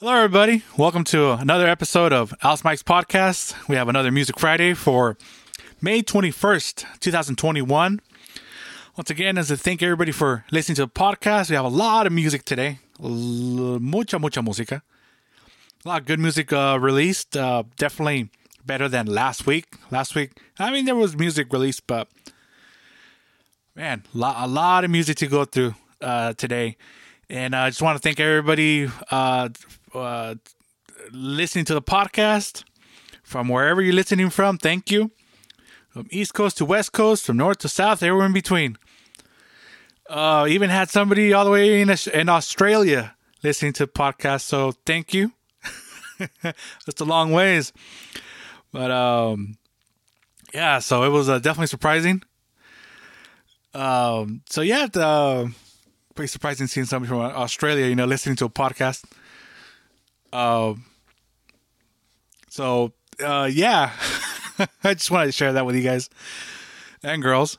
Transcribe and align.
Hello, 0.00 0.12
everybody. 0.12 0.64
Welcome 0.76 1.04
to 1.04 1.30
another 1.34 1.68
episode 1.68 2.12
of 2.12 2.34
Alice 2.42 2.64
Mike's 2.64 2.82
podcast. 2.82 3.54
We 3.68 3.76
have 3.76 3.88
another 3.88 4.10
Music 4.10 4.40
Friday 4.40 4.74
for 4.74 5.16
May 5.80 6.02
21st, 6.02 6.84
2021. 6.98 8.00
Once 8.96 9.10
again, 9.10 9.38
as 9.38 9.52
I 9.52 9.54
thank 9.56 9.84
everybody 9.84 10.10
for 10.10 10.44
listening 10.50 10.74
to 10.76 10.86
the 10.86 10.88
podcast, 10.88 11.48
we 11.48 11.54
have 11.54 11.64
a 11.64 11.68
lot 11.68 12.08
of 12.08 12.12
music 12.12 12.44
today. 12.44 12.80
Mucha, 12.98 14.18
mucha 14.18 14.40
música. 14.42 14.82
A 15.84 15.88
lot 15.88 16.00
of 16.00 16.06
good 16.08 16.18
music 16.18 16.52
uh, 16.52 16.76
released. 16.80 17.36
Uh, 17.36 17.62
definitely 17.76 18.30
better 18.66 18.88
than 18.88 19.06
last 19.06 19.46
week. 19.46 19.76
Last 19.92 20.16
week, 20.16 20.32
I 20.58 20.72
mean, 20.72 20.86
there 20.86 20.96
was 20.96 21.16
music 21.16 21.52
released, 21.52 21.86
but 21.86 22.08
man, 23.76 24.02
a 24.12 24.48
lot 24.48 24.82
of 24.82 24.90
music 24.90 25.18
to 25.18 25.28
go 25.28 25.44
through 25.44 25.76
uh, 26.00 26.32
today. 26.32 26.76
And 27.30 27.54
I 27.54 27.70
just 27.70 27.80
want 27.80 27.96
to 27.96 28.02
thank 28.02 28.18
everybody 28.18 28.90
uh, 29.94 30.34
listening 31.12 31.64
to 31.66 31.74
the 31.74 31.82
podcast 31.82 32.64
from 33.22 33.48
wherever 33.48 33.80
you're 33.80 33.94
listening 33.94 34.30
from. 34.30 34.58
Thank 34.58 34.90
you. 34.90 35.10
From 35.90 36.06
East 36.10 36.34
Coast 36.34 36.58
to 36.58 36.64
West 36.64 36.92
Coast, 36.92 37.24
from 37.24 37.36
North 37.36 37.58
to 37.58 37.68
South, 37.68 38.02
everywhere 38.02 38.26
in 38.26 38.32
between. 38.32 38.76
Uh, 40.08 40.46
even 40.48 40.68
had 40.68 40.90
somebody 40.90 41.32
all 41.32 41.44
the 41.44 41.50
way 41.50 41.80
in, 41.80 41.94
in 42.12 42.28
Australia 42.28 43.14
listening 43.42 43.72
to 43.74 43.86
the 43.86 43.92
podcast. 43.92 44.42
So 44.42 44.72
thank 44.84 45.14
you. 45.14 45.32
That's 46.42 47.00
a 47.00 47.04
long 47.04 47.32
ways. 47.32 47.72
But 48.72 48.90
um, 48.90 49.56
yeah, 50.52 50.80
so 50.80 51.04
it 51.04 51.10
was 51.10 51.28
uh, 51.28 51.38
definitely 51.38 51.68
surprising. 51.68 52.22
Um, 53.72 54.42
so 54.48 54.60
yeah, 54.60 54.86
the, 54.86 55.52
pretty 56.14 56.28
surprising 56.28 56.66
seeing 56.66 56.86
somebody 56.86 57.08
from 57.08 57.20
Australia, 57.20 57.86
you 57.86 57.94
know, 57.94 58.06
listening 58.06 58.36
to 58.36 58.46
a 58.46 58.50
podcast. 58.50 59.04
Um, 60.34 60.84
so 62.50 62.92
uh, 63.24 63.48
yeah, 63.50 63.92
I 64.84 64.94
just 64.94 65.10
wanted 65.10 65.26
to 65.26 65.32
share 65.32 65.52
that 65.52 65.64
with 65.64 65.76
you 65.76 65.82
guys 65.82 66.10
and 67.02 67.22
girls. 67.22 67.56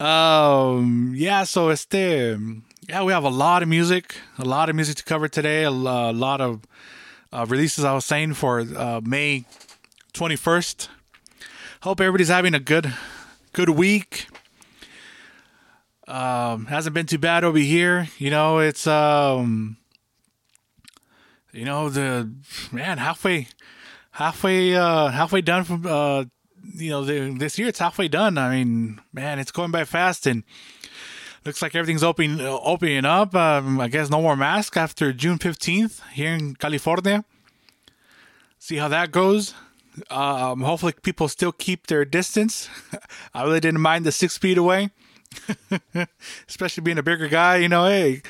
Um, 0.00 1.12
yeah, 1.14 1.44
so 1.44 1.68
it's 1.68 1.82
este, 1.82 2.40
yeah, 2.88 3.02
we 3.02 3.12
have 3.12 3.24
a 3.24 3.28
lot 3.28 3.62
of 3.62 3.68
music, 3.68 4.16
a 4.38 4.44
lot 4.44 4.70
of 4.70 4.76
music 4.76 4.96
to 4.96 5.04
cover 5.04 5.28
today, 5.28 5.64
a, 5.64 5.70
a 5.70 6.12
lot 6.12 6.40
of 6.40 6.62
uh, 7.30 7.44
releases. 7.46 7.84
I 7.84 7.92
was 7.92 8.06
saying 8.06 8.34
for 8.34 8.60
uh, 8.60 9.02
May 9.04 9.44
twenty 10.14 10.36
first. 10.36 10.88
Hope 11.82 12.00
everybody's 12.00 12.28
having 12.28 12.54
a 12.54 12.60
good, 12.60 12.92
good 13.52 13.68
week. 13.68 14.28
Um, 16.08 16.66
hasn't 16.66 16.94
been 16.94 17.06
too 17.06 17.18
bad 17.18 17.44
over 17.44 17.58
here. 17.58 18.08
You 18.18 18.30
know, 18.30 18.58
it's 18.58 18.86
um, 18.86 19.76
you 21.52 21.64
know 21.64 21.88
the 21.88 22.32
man 22.72 22.98
halfway, 22.98 23.48
halfway, 24.12 24.74
uh, 24.74 25.08
halfway 25.08 25.40
done 25.40 25.64
from 25.64 25.86
uh, 25.86 26.24
you 26.74 26.90
know 26.90 27.04
the, 27.04 27.34
this 27.38 27.58
year. 27.58 27.68
It's 27.68 27.78
halfway 27.78 28.08
done. 28.08 28.38
I 28.38 28.56
mean, 28.56 29.00
man, 29.12 29.38
it's 29.38 29.52
going 29.52 29.70
by 29.70 29.84
fast 29.84 30.26
and 30.26 30.44
looks 31.44 31.62
like 31.62 31.74
everything's 31.74 32.04
opening 32.04 32.40
opening 32.40 33.04
up. 33.04 33.34
Um, 33.34 33.80
I 33.80 33.88
guess 33.88 34.10
no 34.10 34.20
more 34.20 34.36
masks 34.36 34.76
after 34.76 35.12
June 35.12 35.38
fifteenth 35.38 36.02
here 36.12 36.32
in 36.32 36.54
California. 36.54 37.24
See 38.58 38.76
how 38.76 38.88
that 38.88 39.12
goes. 39.12 39.54
Um, 40.10 40.60
hopefully, 40.60 40.94
people 41.02 41.28
still 41.28 41.52
keep 41.52 41.86
their 41.86 42.04
distance. 42.04 42.68
I 43.34 43.42
really 43.42 43.60
didn't 43.60 43.80
mind 43.80 44.04
the 44.04 44.12
six 44.12 44.38
feet 44.38 44.58
away. 44.58 44.90
especially 46.48 46.82
being 46.82 46.98
a 46.98 47.02
bigger 47.02 47.28
guy, 47.28 47.56
you 47.56 47.68
know, 47.68 47.84
hey, 47.86 48.22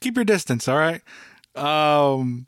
keep 0.00 0.16
your 0.16 0.24
distance, 0.24 0.68
all 0.68 0.76
right? 0.76 1.02
Um 1.54 2.46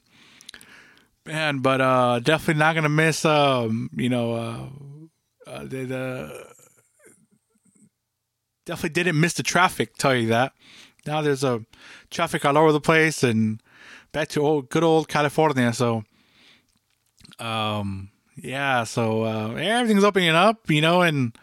man, 1.27 1.58
but 1.58 1.80
uh 1.80 2.20
definitely 2.20 2.61
not 2.61 2.75
gonna 2.75 2.89
miss 2.89 3.25
um, 3.25 3.91
you 3.97 4.08
know, 4.08 4.33
uh, 4.34 5.50
uh 5.50 5.64
the, 5.64 5.84
the 5.84 6.47
definitely 8.67 8.90
didn't 8.90 9.20
miss 9.20 9.35
the 9.35 9.42
traffic, 9.42 9.96
tell 9.96 10.14
you 10.14 10.29
that. 10.29 10.52
Now 11.07 11.23
there's 11.23 11.45
a 11.45 11.55
uh, 11.55 11.58
traffic 12.11 12.45
all 12.45 12.57
over 12.57 12.73
the 12.73 12.80
place 12.80 13.23
and 13.23 13.62
back 14.12 14.29
to 14.29 14.40
old 14.40 14.70
good 14.70 14.85
old 14.85 15.08
California, 15.08 15.73
so 15.73 16.05
um 17.39 18.11
yeah, 18.36 18.85
so 18.85 19.24
uh 19.24 19.55
everything's 19.55 20.05
opening 20.05 20.30
up, 20.30 20.68
you 20.70 20.80
know, 20.80 21.02
and 21.02 21.36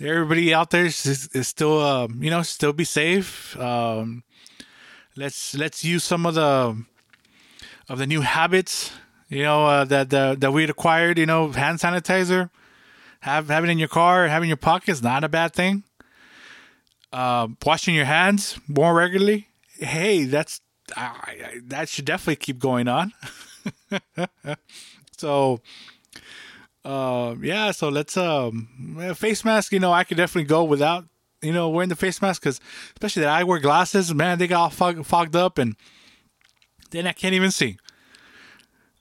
everybody 0.00 0.52
out 0.52 0.70
there 0.70 0.84
is, 0.84 1.28
is 1.32 1.48
still 1.48 1.80
uh, 1.80 2.08
you 2.18 2.30
know 2.30 2.42
still 2.42 2.72
be 2.72 2.84
safe 2.84 3.58
um, 3.58 4.22
let's 5.16 5.54
let's 5.54 5.84
use 5.84 6.04
some 6.04 6.26
of 6.26 6.34
the 6.34 6.84
of 7.88 7.98
the 7.98 8.06
new 8.06 8.20
habits 8.20 8.92
you 9.28 9.42
know 9.42 9.66
uh, 9.66 9.84
that 9.84 10.10
that 10.10 10.40
that 10.40 10.52
we 10.52 10.62
had 10.62 10.70
acquired 10.70 11.18
you 11.18 11.26
know 11.26 11.50
hand 11.52 11.78
sanitizer 11.78 12.50
have 13.20 13.48
have 13.48 13.64
it 13.64 13.70
in 13.70 13.78
your 13.78 13.88
car 13.88 14.28
have 14.28 14.42
it 14.42 14.44
in 14.44 14.48
your 14.48 14.56
pockets 14.56 15.02
not 15.02 15.24
a 15.24 15.28
bad 15.28 15.52
thing 15.52 15.82
uh, 17.12 17.48
washing 17.64 17.94
your 17.94 18.04
hands 18.04 18.58
more 18.68 18.94
regularly 18.94 19.48
hey 19.78 20.24
that's 20.24 20.60
I, 20.96 21.02
I, 21.02 21.60
that 21.64 21.88
should 21.88 22.04
definitely 22.04 22.36
keep 22.36 22.58
going 22.58 22.88
on 22.88 23.12
so 25.16 25.60
uh, 26.86 27.34
yeah, 27.42 27.72
so 27.72 27.88
let's 27.88 28.16
um 28.16 28.68
face 29.16 29.44
mask. 29.44 29.72
You 29.72 29.80
know, 29.80 29.92
I 29.92 30.04
could 30.04 30.16
definitely 30.16 30.46
go 30.46 30.62
without 30.62 31.04
you 31.42 31.52
know 31.52 31.68
wearing 31.68 31.88
the 31.88 31.96
face 31.96 32.22
mask 32.22 32.42
because 32.42 32.60
especially 32.94 33.22
that 33.22 33.30
I 33.30 33.42
wear 33.42 33.58
glasses. 33.58 34.14
Man, 34.14 34.38
they 34.38 34.46
got 34.46 34.60
all 34.60 34.70
fog, 34.70 35.04
fogged 35.04 35.34
up 35.34 35.58
and 35.58 35.74
then 36.90 37.06
I 37.06 37.12
can't 37.12 37.34
even 37.34 37.50
see. 37.50 37.78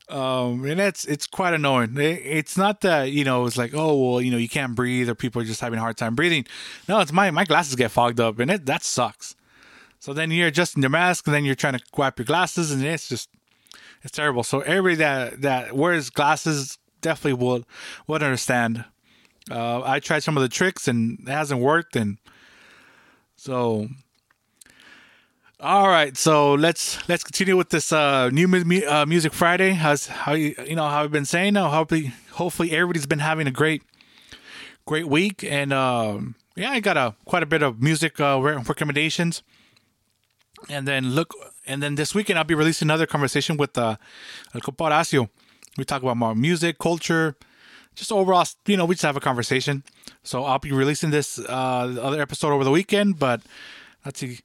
Um, 0.07 0.63
and 0.66 0.79
that's 0.79 1.06
it's 1.06 1.25
quite 1.25 1.53
annoying. 1.53 1.97
It, 1.97 2.22
it's 2.23 2.57
not 2.57 2.81
that 2.81 3.12
you 3.12 3.23
know 3.23 3.46
it's 3.46 3.57
like 3.57 3.73
oh 3.73 3.97
well 3.97 4.22
you 4.22 4.29
know 4.29 4.38
you 4.38 4.50
can't 4.50 4.75
breathe 4.75 5.09
or 5.09 5.16
people 5.16 5.41
are 5.41 5.46
just 5.46 5.62
having 5.62 5.79
a 5.79 5.81
hard 5.81 5.97
time 5.97 6.13
breathing. 6.13 6.46
No, 6.88 7.00
it's 7.00 7.12
my 7.12 7.31
my 7.31 7.44
glasses 7.44 7.75
get 7.75 7.90
fogged 7.90 8.19
up 8.19 8.38
and 8.40 8.51
it 8.51 8.66
that 8.68 8.84
sucks. 8.84 9.35
So 10.00 10.13
then 10.13 10.29
you're 10.29 10.47
adjusting 10.50 10.84
your 10.84 10.91
mask 10.91 11.25
and 11.25 11.34
then 11.34 11.44
you're 11.44 11.56
trying 11.56 11.73
to 11.73 11.84
wipe 11.97 12.19
your 12.19 12.25
glasses 12.25 12.72
and 12.72 12.84
it's 12.85 13.09
just 13.09 13.29
it's 14.03 14.12
terrible. 14.12 14.44
So 14.44 14.59
everybody 14.59 14.96
that 14.97 15.41
that 15.41 15.75
wears 15.75 16.12
glasses 16.12 16.78
definitely 17.02 17.44
would 17.44 17.66
would 18.06 18.22
understand. 18.22 18.85
Uh, 19.50 19.81
I 19.84 20.00
tried 20.00 20.19
some 20.19 20.38
of 20.38 20.44
the 20.44 20.50
tricks 20.50 20.88
and 20.88 21.19
it 21.19 21.31
hasn't 21.31 21.62
worked, 21.62 21.96
and 21.96 22.17
so. 23.35 23.88
All 25.59 25.88
right, 25.88 26.17
so 26.17 26.53
let's 26.53 26.97
let's 27.07 27.23
continue 27.23 27.55
with 27.55 27.69
this 27.69 27.91
uh, 27.91 28.29
new 28.29 28.47
mu- 28.47 28.85
uh, 28.85 29.05
music 29.05 29.33
Friday. 29.33 29.71
How's 29.71 30.07
how 30.07 30.33
you 30.33 30.53
you 30.67 30.75
know 30.75 30.88
how 30.88 31.03
I've 31.03 31.11
been 31.11 31.25
saying 31.25 31.53
now. 31.53 31.69
Hopefully, 31.69 32.13
hopefully 32.31 32.71
everybody's 32.71 33.05
been 33.05 33.19
having 33.19 33.47
a 33.47 33.51
great 33.51 33.81
great 34.85 35.07
week, 35.07 35.43
and 35.43 35.71
um, 35.71 36.35
yeah, 36.55 36.71
I 36.71 36.81
got 36.81 36.97
a 36.97 37.16
quite 37.23 37.41
a 37.41 37.45
bit 37.45 37.63
of 37.63 37.81
music 37.81 38.19
uh, 38.19 38.39
recommendations. 38.41 39.43
And 40.69 40.88
then 40.88 41.11
look, 41.11 41.33
and 41.66 41.81
then 41.81 41.95
this 41.95 42.13
weekend 42.13 42.37
I'll 42.37 42.45
be 42.45 42.55
releasing 42.55 42.87
another 42.87 43.05
conversation 43.05 43.55
with 43.55 43.77
uh, 43.77 43.95
El 44.53 44.61
Comparacio 44.61 45.29
we 45.77 45.83
talk 45.83 46.01
about 46.01 46.17
more 46.17 46.35
music, 46.35 46.79
culture, 46.79 47.35
just 47.95 48.11
overall, 48.11 48.45
you 48.66 48.77
know, 48.77 48.85
we 48.85 48.95
just 48.95 49.03
have 49.03 49.17
a 49.17 49.22
conversation. 49.22 49.83
So 50.23 50.43
I'll 50.43 50.59
be 50.59 50.72
releasing 50.72 51.11
this 51.11 51.39
uh, 51.39 51.97
other 52.01 52.22
episode 52.22 52.51
over 52.53 52.63
the 52.63 52.72
weekend, 52.72 53.19
but 53.19 53.41
let's 54.05 54.19
see, 54.19 54.39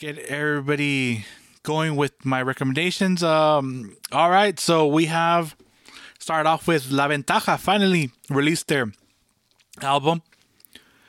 get 0.00 0.16
everybody 0.16 1.26
going 1.62 1.94
with 1.94 2.24
my 2.24 2.40
recommendations. 2.40 3.22
Um, 3.22 3.98
all 4.10 4.30
right, 4.30 4.58
so 4.58 4.86
we 4.86 5.04
have 5.06 5.54
started 6.18 6.48
off 6.48 6.66
with 6.66 6.90
La 6.90 7.06
Ventaja 7.06 7.58
finally 7.58 8.10
released 8.30 8.68
their 8.68 8.90
album. 9.82 10.22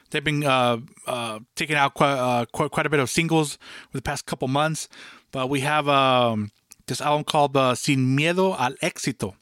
They've 0.10 0.22
been 0.22 0.44
uh, 0.44 0.80
uh, 1.08 1.40
taking 1.56 1.78
out 1.78 1.94
quite, 1.94 2.18
uh, 2.18 2.46
quite, 2.52 2.72
quite 2.72 2.86
a 2.86 2.90
bit 2.90 3.00
of 3.00 3.10
singles 3.10 3.56
for 3.90 3.98
the 3.98 4.02
past 4.02 4.26
couple 4.26 4.50
months, 4.50 4.90
but 5.32 5.50
we 5.50 5.62
have 5.62 5.88
um, 5.88 6.52
this 6.88 7.00
album 7.00 7.24
called 7.24 7.56
uh, 7.56 7.76
Sin 7.76 8.18
Miedo 8.18 8.60
al 8.60 8.74
Éxito. 8.84 9.36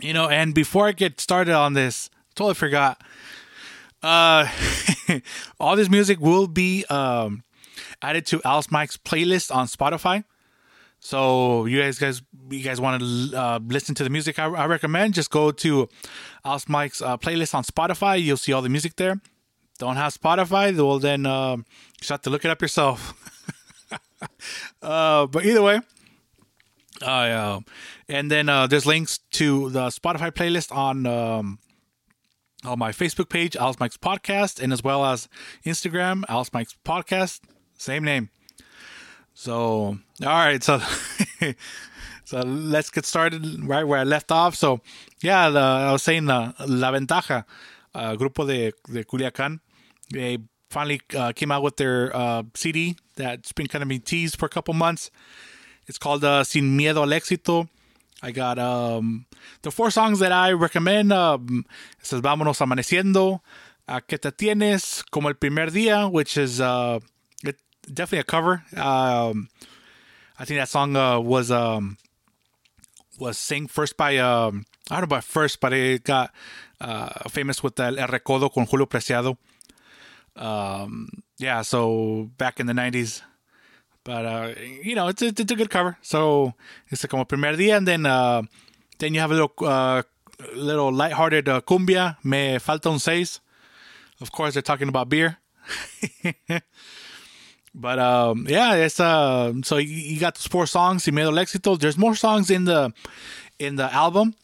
You 0.00 0.14
know, 0.14 0.28
and 0.28 0.52
before 0.52 0.88
I 0.88 0.92
get 0.92 1.20
started 1.20 1.54
on 1.54 1.74
this, 1.74 2.10
totally 2.34 2.54
forgot. 2.54 3.00
Uh, 4.02 4.48
all 5.60 5.76
this 5.76 5.88
music 5.88 6.18
will 6.18 6.48
be 6.48 6.84
um, 6.86 7.44
added 8.02 8.26
to 8.26 8.42
Alice 8.44 8.70
Mike's 8.70 8.96
playlist 8.96 9.54
on 9.54 9.66
Spotify. 9.66 10.24
So 11.00 11.66
you 11.66 11.80
guys, 11.80 11.98
guys, 11.98 12.22
you 12.50 12.62
guys 12.62 12.80
want 12.80 13.02
to 13.02 13.36
uh, 13.36 13.60
listen 13.66 13.94
to 13.96 14.04
the 14.04 14.10
music 14.10 14.38
I, 14.38 14.46
I, 14.46 14.66
recommend? 14.66 15.14
Just 15.14 15.30
go 15.30 15.50
to 15.50 15.88
Alice 16.44 16.68
Mike's 16.68 17.02
uh, 17.02 17.16
playlist 17.16 17.54
on 17.54 17.64
Spotify. 17.64 18.22
You'll 18.22 18.36
see 18.36 18.52
all 18.52 18.62
the 18.62 18.68
music 18.68 18.96
there. 18.96 19.20
Don't 19.78 19.96
have 19.96 20.14
Spotify? 20.14 20.76
Well, 20.76 21.00
then 21.00 21.26
uh, 21.26 21.56
you 21.56 22.06
have 22.08 22.22
to 22.22 22.30
look 22.30 22.44
it 22.44 22.52
up 22.52 22.62
yourself. 22.62 23.18
uh, 24.82 25.26
but 25.26 25.44
either 25.44 25.62
way, 25.62 25.80
uh, 27.00 27.60
and 28.08 28.30
then 28.30 28.48
uh, 28.48 28.68
there's 28.68 28.86
links 28.86 29.18
to 29.32 29.70
the 29.70 29.86
Spotify 29.88 30.30
playlist 30.30 30.74
on 30.74 31.06
um, 31.06 31.58
on 32.64 32.78
my 32.78 32.92
Facebook 32.92 33.28
page, 33.28 33.56
Alice 33.56 33.80
Mike's 33.80 33.96
Podcast, 33.96 34.62
and 34.62 34.72
as 34.72 34.84
well 34.84 35.04
as 35.04 35.28
Instagram, 35.66 36.22
Alice 36.28 36.52
Mike's 36.52 36.76
Podcast, 36.84 37.40
same 37.82 38.04
name. 38.04 38.30
So, 39.34 39.54
all 39.54 39.98
right, 40.20 40.62
so 40.62 40.80
so 42.24 42.40
let's 42.40 42.90
get 42.90 43.04
started 43.04 43.64
right 43.64 43.84
where 43.84 43.98
I 43.98 44.04
left 44.04 44.30
off. 44.30 44.54
So, 44.54 44.80
yeah, 45.20 45.50
the, 45.50 45.58
I 45.58 45.92
was 45.92 46.02
saying 46.02 46.30
uh, 46.30 46.52
La 46.66 46.92
Ventaja, 46.92 47.44
uh, 47.94 48.14
grupo 48.14 48.46
de, 48.46 48.72
de 48.92 49.04
Culiacan. 49.04 49.60
They 50.12 50.38
finally 50.70 51.00
uh, 51.16 51.32
came 51.32 51.50
out 51.50 51.62
with 51.62 51.76
their 51.76 52.14
uh, 52.14 52.44
CD 52.54 52.96
that's 53.16 53.52
been 53.52 53.66
kind 53.66 53.82
of 53.82 53.88
being 53.88 54.00
teased 54.00 54.38
for 54.38 54.46
a 54.46 54.50
couple 54.50 54.74
months. 54.74 55.10
It's 55.88 55.98
called 55.98 56.24
uh, 56.24 56.44
Sin 56.44 56.78
Miedo 56.78 56.98
al 57.02 57.08
Éxito. 57.08 57.68
I 58.22 58.30
got 58.30 58.58
um, 58.60 59.26
the 59.62 59.72
four 59.72 59.90
songs 59.90 60.20
that 60.20 60.30
I 60.30 60.52
recommend. 60.52 61.12
Um, 61.12 61.66
it 61.98 62.06
says 62.06 62.20
Vámonos 62.20 62.60
Amaneciendo, 62.60 63.40
uh, 63.88 63.98
Que 64.00 64.18
Te 64.18 64.30
Tienes, 64.30 65.02
Como 65.10 65.28
el 65.28 65.34
Primer 65.34 65.66
Día, 65.66 66.08
which 66.10 66.36
is 66.36 66.60
uh, 66.60 67.00
definitely 67.82 68.18
a 68.18 68.24
cover. 68.24 68.62
Um, 68.76 69.48
I 70.38 70.44
think 70.44 70.58
that 70.58 70.68
song 70.68 70.96
uh, 70.96 71.20
was 71.20 71.50
um, 71.50 71.98
was 73.18 73.38
sang 73.38 73.68
first 73.68 73.96
by 73.96 74.16
um, 74.18 74.66
I 74.90 74.94
don't 74.94 75.02
know 75.02 75.16
about 75.16 75.24
first, 75.24 75.60
but 75.60 75.72
it 75.72 76.04
got 76.04 76.32
uh, 76.80 77.28
famous 77.28 77.62
with 77.62 77.78
El 77.78 77.96
Recodo 77.96 78.52
con 78.52 78.66
Julio 78.66 78.86
Preciado. 78.86 79.36
Um, 80.34 81.08
yeah, 81.38 81.62
so 81.62 82.30
back 82.38 82.58
in 82.60 82.66
the 82.66 82.72
'90s, 82.72 83.22
but 84.04 84.24
uh, 84.24 84.54
you 84.82 84.94
know, 84.94 85.08
it's, 85.08 85.22
it's 85.22 85.40
a 85.40 85.56
good 85.56 85.70
cover. 85.70 85.98
So 86.02 86.54
it's 86.88 87.04
como 87.06 87.24
primer 87.24 87.56
día, 87.56 87.76
and 87.76 87.86
then 87.86 88.06
uh, 88.06 88.42
then 88.98 89.14
you 89.14 89.20
have 89.20 89.30
a 89.30 89.34
little 89.34 89.52
uh, 89.60 90.02
little 90.54 90.92
lighthearted 90.92 91.48
uh, 91.48 91.60
cumbia. 91.60 92.16
Me 92.24 92.58
falta 92.58 92.90
un 92.90 92.98
seis. 92.98 93.40
Of 94.20 94.32
course, 94.32 94.54
they're 94.54 94.62
talking 94.62 94.88
about 94.88 95.08
beer. 95.08 95.38
but 97.74 97.98
um, 97.98 98.46
yeah, 98.48 98.74
it's 98.74 99.00
uh, 99.00 99.52
so 99.62 99.76
you, 99.78 99.88
you 99.88 100.20
got 100.20 100.34
those 100.34 100.46
four 100.46 100.66
songs. 100.66 101.04
Sin 101.04 101.14
Miedo 101.14 101.28
al 101.28 101.44
Éxito. 101.44 101.78
There's 101.78 101.98
more 101.98 102.14
songs 102.14 102.50
in 102.50 102.64
the 102.64 102.92
in 103.58 103.76
the 103.76 103.92
album. 103.92 104.34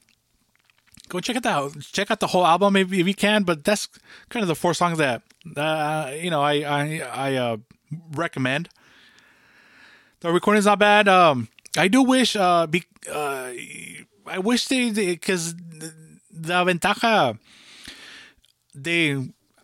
Go 1.08 1.20
check 1.20 1.36
it 1.36 1.46
out. 1.46 1.78
Check 1.80 2.10
out 2.10 2.20
the 2.20 2.26
whole 2.26 2.46
album 2.46 2.76
if, 2.76 2.92
if 2.92 3.06
you 3.06 3.14
can. 3.14 3.42
But 3.42 3.64
that's 3.64 3.88
kind 4.28 4.42
of 4.42 4.48
the 4.48 4.54
four 4.54 4.74
songs 4.74 4.98
that 4.98 5.22
uh, 5.56 6.12
you 6.14 6.30
know 6.30 6.42
I 6.42 6.54
I 6.62 7.02
I 7.12 7.34
uh, 7.34 7.56
recommend. 8.12 8.68
The 10.20 10.32
recording's 10.32 10.66
not 10.66 10.78
bad. 10.78 11.06
Um, 11.06 11.48
I 11.76 11.86
do 11.86 12.02
wish, 12.02 12.34
uh, 12.34 12.66
be, 12.66 12.82
uh, 13.08 13.52
I 14.26 14.38
wish 14.38 14.66
they, 14.66 14.90
because 14.90 15.54
the, 15.54 15.94
the 16.30 16.64
Ventaja, 16.64 17.38
they, 18.74 19.14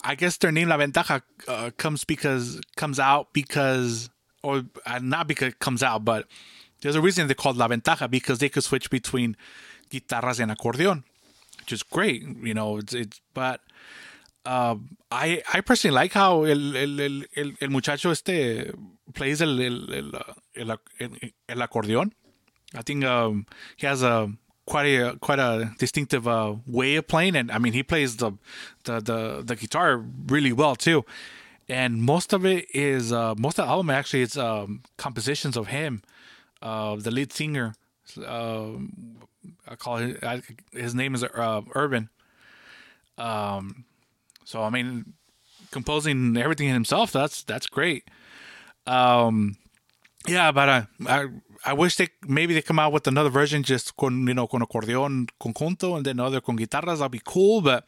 I 0.04 0.14
guess 0.14 0.36
their 0.36 0.52
name 0.52 0.68
La 0.68 0.76
Ventaja 0.76 1.22
uh, 1.48 1.70
comes 1.78 2.04
because, 2.04 2.60
comes 2.76 3.00
out 3.00 3.32
because, 3.32 4.10
or 4.42 4.64
uh, 4.84 5.00
not 5.02 5.26
because 5.26 5.48
it 5.48 5.58
comes 5.58 5.82
out, 5.82 6.04
but 6.04 6.26
there's 6.82 6.94
a 6.94 7.00
reason 7.00 7.26
they 7.26 7.34
called 7.34 7.56
La 7.56 7.68
Ventaja 7.68 8.08
because 8.10 8.38
they 8.38 8.50
could 8.50 8.64
switch 8.64 8.90
between 8.90 9.36
guitarras 9.90 10.40
and 10.40 10.52
accordion, 10.52 11.04
which 11.58 11.72
is 11.72 11.82
great, 11.82 12.22
you 12.42 12.52
know, 12.52 12.76
it's, 12.76 12.92
it's 12.92 13.20
but, 13.32 13.60
uh, 14.46 14.76
I 15.10 15.42
I 15.54 15.62
personally 15.62 15.94
like 15.94 16.12
how 16.12 16.44
el, 16.44 16.76
el, 16.76 17.00
el, 17.00 17.52
el 17.60 17.68
muchacho 17.70 18.10
este 18.10 18.74
plays 19.14 19.40
el 19.40 19.58
el, 19.58 19.90
el, 19.90 20.12
el, 20.54 21.18
el 21.48 21.62
accordion. 21.62 22.12
I 22.74 22.82
think 22.82 23.04
um, 23.04 23.46
he 23.78 23.86
has 23.86 24.02
a 24.02 24.30
quite 24.66 24.86
a 24.86 25.16
quite 25.20 25.38
a 25.38 25.72
distinctive 25.78 26.26
uh, 26.26 26.54
way 26.66 26.96
of 26.96 27.06
playing, 27.06 27.36
and 27.36 27.50
I 27.50 27.58
mean 27.58 27.72
he 27.72 27.82
plays 27.82 28.16
the 28.16 28.32
the 28.84 29.00
the, 29.00 29.42
the 29.44 29.56
guitar 29.56 29.98
really 30.26 30.52
well 30.52 30.76
too. 30.76 31.04
And 31.68 32.02
most 32.02 32.32
of 32.34 32.44
it 32.44 32.66
is 32.74 33.12
uh, 33.12 33.34
most 33.36 33.58
of 33.58 33.66
the 33.66 33.70
album 33.70 33.90
actually 33.90 34.22
it's 34.22 34.36
um, 34.36 34.82
compositions 34.96 35.56
of 35.56 35.68
him, 35.68 36.02
uh, 36.62 36.96
the 36.96 37.10
lead 37.10 37.32
singer. 37.32 37.74
I 38.18 39.76
call 39.76 39.98
it, 39.98 40.22
I, 40.22 40.42
his 40.72 40.94
name 40.94 41.14
is 41.14 41.24
uh, 41.24 41.62
Urban. 41.74 42.10
Um, 43.16 43.84
so 44.44 44.62
I 44.62 44.70
mean, 44.70 45.14
composing 45.70 46.36
everything 46.36 46.68
himself, 46.68 47.12
that's 47.12 47.42
that's 47.42 47.66
great. 47.66 48.04
Um, 48.86 49.56
yeah, 50.26 50.52
but 50.52 50.68
I, 50.68 50.86
I 51.06 51.28
I 51.64 51.72
wish 51.72 51.96
they 51.96 52.08
maybe 52.26 52.54
they 52.54 52.62
come 52.62 52.78
out 52.78 52.92
with 52.92 53.06
another 53.06 53.30
version 53.30 53.62
just 53.62 53.96
con 53.96 54.26
you 54.26 54.34
know 54.34 54.46
con 54.46 54.60
acordeon 54.60 55.28
conjunto 55.40 55.96
and 55.96 56.04
then 56.04 56.20
other 56.20 56.40
con 56.40 56.56
guitarras. 56.56 56.98
That'd 56.98 57.12
be 57.12 57.22
cool. 57.24 57.62
But 57.62 57.84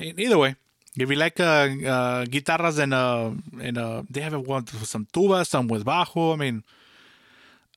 either 0.00 0.38
way, 0.38 0.56
if 0.96 1.08
you 1.08 1.16
like 1.16 1.38
uh, 1.38 1.68
uh, 1.86 2.24
guitarras 2.24 2.78
and 2.78 2.92
uh 2.92 3.30
and 3.60 3.78
uh 3.78 4.02
they 4.10 4.20
have 4.20 4.34
one 4.34 4.64
with 4.64 4.86
some 4.86 5.06
tuba, 5.12 5.44
some 5.44 5.68
with 5.68 5.84
bajo. 5.84 6.34
I 6.34 6.36
mean, 6.36 6.64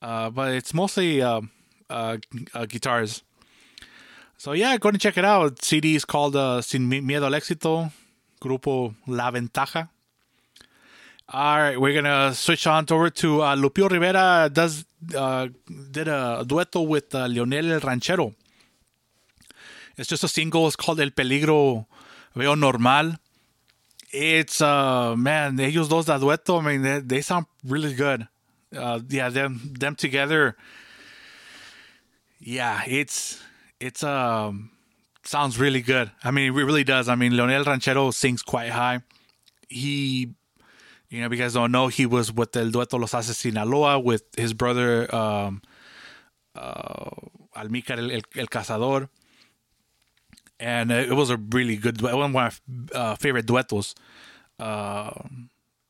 uh, 0.02 0.30
but 0.30 0.54
it's 0.54 0.74
mostly 0.74 1.22
uh, 1.22 1.42
uh, 1.88 2.16
uh 2.54 2.66
guitars. 2.66 3.22
So 4.36 4.52
yeah, 4.52 4.76
go 4.78 4.88
and 4.88 5.00
check 5.00 5.16
it 5.16 5.24
out. 5.24 5.64
CD 5.64 5.96
is 5.96 6.04
called 6.04 6.36
uh, 6.36 6.60
Sin 6.62 6.88
Miedo 6.88 7.24
al 7.24 7.32
Éxito, 7.32 7.92
Grupo 8.40 8.94
La 9.06 9.30
Ventaja. 9.30 9.88
All 11.30 11.58
right, 11.58 11.78
we're 11.78 11.92
gonna 11.94 12.34
switch 12.34 12.66
on 12.66 12.86
over 12.90 13.10
to 13.10 13.42
uh, 13.42 13.54
Lupillo 13.54 13.90
Rivera. 13.90 14.48
Does 14.50 14.86
uh, 15.14 15.48
did 15.90 16.08
a 16.08 16.42
dueto 16.46 16.86
with 16.86 17.14
uh, 17.14 17.26
Leonel 17.26 17.72
El 17.72 17.80
Ranchero. 17.80 18.34
It's 19.98 20.08
just 20.08 20.24
a 20.24 20.28
single. 20.28 20.66
It's 20.66 20.76
called 20.76 21.00
El 21.00 21.10
Peligro 21.10 21.84
Veo 22.34 22.54
Normal. 22.54 23.16
It's 24.10 24.62
uh 24.62 25.14
man, 25.16 25.56
they 25.56 25.68
use 25.68 25.88
those 25.90 26.06
that 26.06 26.22
dueto. 26.22 26.62
I 26.62 26.66
mean, 26.66 26.82
they, 26.82 27.00
they 27.00 27.20
sound 27.20 27.44
really 27.62 27.92
good. 27.92 28.26
Uh, 28.74 29.00
yeah, 29.10 29.28
them 29.28 29.74
them 29.78 29.96
together. 29.96 30.56
Yeah, 32.40 32.82
it's 32.86 33.38
it's 33.80 34.02
um 34.02 34.70
sounds 35.24 35.58
really 35.58 35.82
good. 35.82 36.10
I 36.24 36.30
mean, 36.30 36.46
it 36.46 36.64
really 36.64 36.84
does. 36.84 37.06
I 37.06 37.16
mean, 37.16 37.36
Leonel 37.36 37.64
Ranchero 37.64 38.12
sings 38.12 38.40
quite 38.40 38.70
high. 38.70 39.02
He, 39.68 40.32
you 41.10 41.20
know, 41.20 41.26
if 41.26 41.32
you 41.32 41.38
guys 41.38 41.54
don't 41.54 41.72
know, 41.72 41.88
he 41.88 42.06
was 42.06 42.32
with 42.32 42.56
El 42.56 42.70
Dueto 42.70 42.98
Los 43.00 43.12
Haces 43.12 43.36
Sinaloa 43.36 43.98
with 43.98 44.22
his 44.36 44.52
brother 44.52 45.12
um, 45.14 45.62
uh, 46.54 47.10
Almícar 47.56 47.98
El, 47.98 48.20
El, 48.36 48.46
Cazador. 48.46 49.08
And 50.60 50.90
it 50.90 51.12
was 51.12 51.30
a 51.30 51.36
really 51.36 51.76
good, 51.76 52.02
one 52.02 52.14
of 52.14 52.30
my 52.32 52.50
uh, 52.92 53.14
favorite 53.14 53.46
duetos. 53.46 53.94
Uh, 54.58 55.10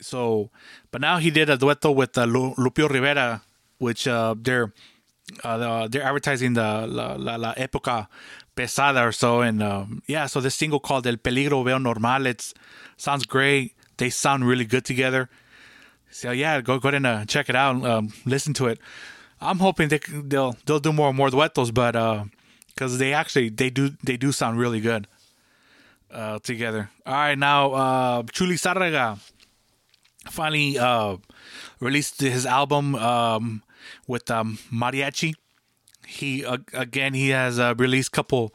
so, 0.01 0.51
but 0.91 1.01
now 1.01 1.19
he 1.19 1.31
did 1.31 1.51
a 1.51 1.57
dueto 1.57 1.95
with 1.95 2.17
uh, 2.17 2.27
Lupillo 2.27 2.89
Rivera, 2.89 3.43
which 3.79 4.07
uh, 4.07 4.35
they're 4.39 4.73
uh, 5.45 5.89
they're 5.89 6.03
advertising 6.03 6.55
the 6.55 6.87
la, 6.87 7.15
la, 7.19 7.37
la 7.37 7.55
época 7.55 8.09
pesada 8.57 9.07
or 9.07 9.13
so, 9.13 9.43
and 9.43 9.63
um, 9.63 10.03
yeah, 10.07 10.27
so 10.27 10.41
this 10.41 10.55
single 10.55 10.81
called 10.81 11.07
El 11.07 11.17
Peligro 11.17 11.65
Veo 11.65 11.79
Normal. 11.79 12.27
It 12.27 12.53
sounds 12.97 13.27
great. 13.27 13.75
They 13.99 14.11
sound 14.11 14.47
really 14.47 14.65
good 14.65 14.85
together. 14.85 15.29
So 16.11 16.31
yeah, 16.31 16.61
go 16.61 16.79
go 16.79 16.89
ahead 16.89 16.95
and 16.95 17.07
uh, 17.07 17.25
check 17.27 17.49
it 17.49 17.57
out. 17.57 17.85
Um, 17.85 18.13
listen 18.25 18.55
to 18.55 18.67
it. 18.67 18.79
I'm 19.41 19.59
hoping 19.59 19.89
they 19.89 20.01
they'll 20.09 20.57
they'll 20.65 20.81
do 20.81 20.93
more 20.93 21.13
more 21.13 21.29
duetos, 21.29 21.73
but 21.73 21.93
because 22.75 22.95
uh, 22.95 22.99
they 22.99 23.13
actually 23.13 23.51
they 23.51 23.71
do 23.71 23.91
they 24.03 24.17
do 24.17 24.33
sound 24.33 24.59
really 24.59 24.81
good 24.81 25.07
uh, 26.11 26.39
together. 26.39 26.91
All 27.07 27.15
right, 27.15 27.39
now 27.39 27.73
uh, 27.73 28.23
Chuy 28.23 28.49
Lizárraga 28.53 29.19
finally 30.31 30.79
uh, 30.79 31.17
released 31.81 32.21
his 32.21 32.47
album 32.47 32.95
um, 32.95 33.63
with 34.07 34.31
um, 34.31 34.59
Mariachi. 34.73 35.35
He 36.07 36.43
again 36.73 37.15
he 37.15 37.29
has 37.31 37.59
uh, 37.59 37.75
released 37.77 38.13
couple 38.13 38.55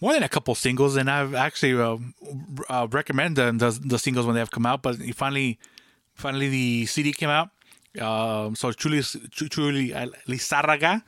more 0.00 0.12
than 0.12 0.22
a 0.22 0.28
couple 0.28 0.54
singles, 0.54 0.96
and 0.96 1.10
I've 1.10 1.34
actually 1.34 1.74
uh, 1.80 1.96
uh, 2.68 2.86
recommend 2.90 3.36
the, 3.36 3.80
the, 3.84 3.98
singles 3.98 4.26
when 4.26 4.34
they 4.34 4.40
have 4.40 4.50
come 4.50 4.66
out. 4.66 4.82
But 4.82 4.96
finally 5.14 5.58
finally 6.14 6.48
the 6.48 6.86
CD 6.86 7.12
came 7.12 7.30
out. 7.30 7.50
Um, 8.00 8.54
so 8.54 8.70
Chuy 8.70 9.00
Chuy 9.30 10.12
Lizárraga, 10.26 11.02